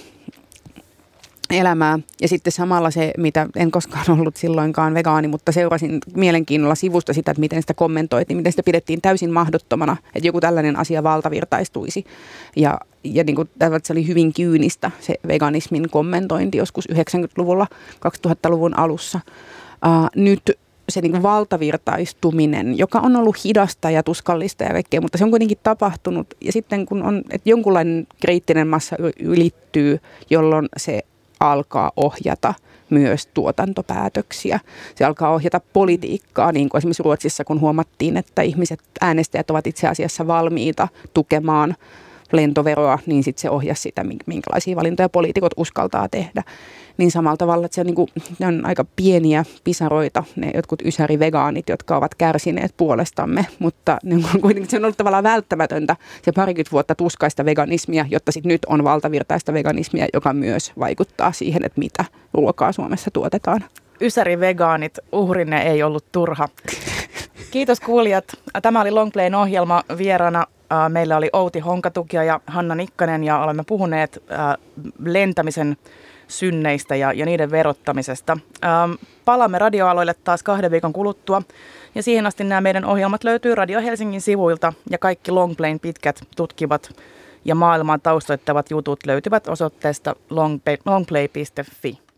[1.51, 1.99] elämää.
[2.21, 7.31] Ja sitten samalla se, mitä en koskaan ollut silloinkaan vegaani, mutta seurasin mielenkiinnolla sivusta sitä,
[7.31, 12.05] että miten sitä kommentoitiin, miten sitä pidettiin täysin mahdottomana, että joku tällainen asia valtavirtaistuisi.
[12.57, 13.49] Ja, ja niin kuin,
[13.83, 17.67] se oli hyvin kyynistä se veganismin kommentointi joskus 90-luvulla,
[18.27, 19.21] 2000-luvun alussa.
[19.87, 20.43] Uh, nyt
[20.91, 25.31] se niin kuin valtavirtaistuminen, joka on ollut hidasta ja tuskallista ja kaikkea, mutta se on
[25.31, 26.35] kuitenkin tapahtunut.
[26.41, 31.03] Ja sitten kun on, että jonkunlainen kriittinen massa ylittyy, jolloin se
[31.41, 32.55] alkaa ohjata
[32.91, 34.61] myös tuotantopäätöksiä.
[34.95, 39.88] Se alkaa ohjata politiikkaa, niin kuin esimerkiksi Ruotsissa, kun huomattiin, että ihmiset, äänestäjät ovat itse
[39.88, 41.76] asiassa valmiita tukemaan
[42.32, 46.43] lentoveroa, niin sitten se ohjasi sitä, minkälaisia valintoja poliitikot uskaltaa tehdä
[47.01, 51.69] niin samalla tavalla, että se niin kuin, ne on aika pieniä pisaroita, ne jotkut ysärivegaanit,
[51.69, 56.71] jotka ovat kärsineet puolestamme, mutta ne on kuitenkin se on ollut tavallaan välttämätöntä se parikymmentä
[56.73, 62.05] vuotta tuskaista veganismia, jotta sitten nyt on valtavirtaista veganismia, joka myös vaikuttaa siihen, että mitä
[62.33, 63.65] ruokaa Suomessa tuotetaan.
[64.01, 66.49] Ysärivegaanit, uhrinne ei ollut turha.
[67.51, 68.25] Kiitos kuulijat.
[68.63, 70.47] Tämä oli Longplayn ohjelma vieraana.
[70.89, 74.23] Meillä oli Outi Honkatukia ja Hanna Nikkanen ja olemme puhuneet
[75.05, 75.77] lentämisen
[76.31, 78.39] synneistä ja, ja niiden verottamisesta.
[78.64, 78.93] Ähm,
[79.24, 81.43] palaamme radioaloille taas kahden viikon kuluttua.
[81.95, 86.95] Ja siihen asti nämä meidän ohjelmat löytyy Radio Helsingin sivuilta ja kaikki Longplayn pitkät tutkivat
[87.45, 90.16] ja maailmaan taustoittavat jutut löytyvät osoitteesta
[90.85, 92.10] longplay.fi.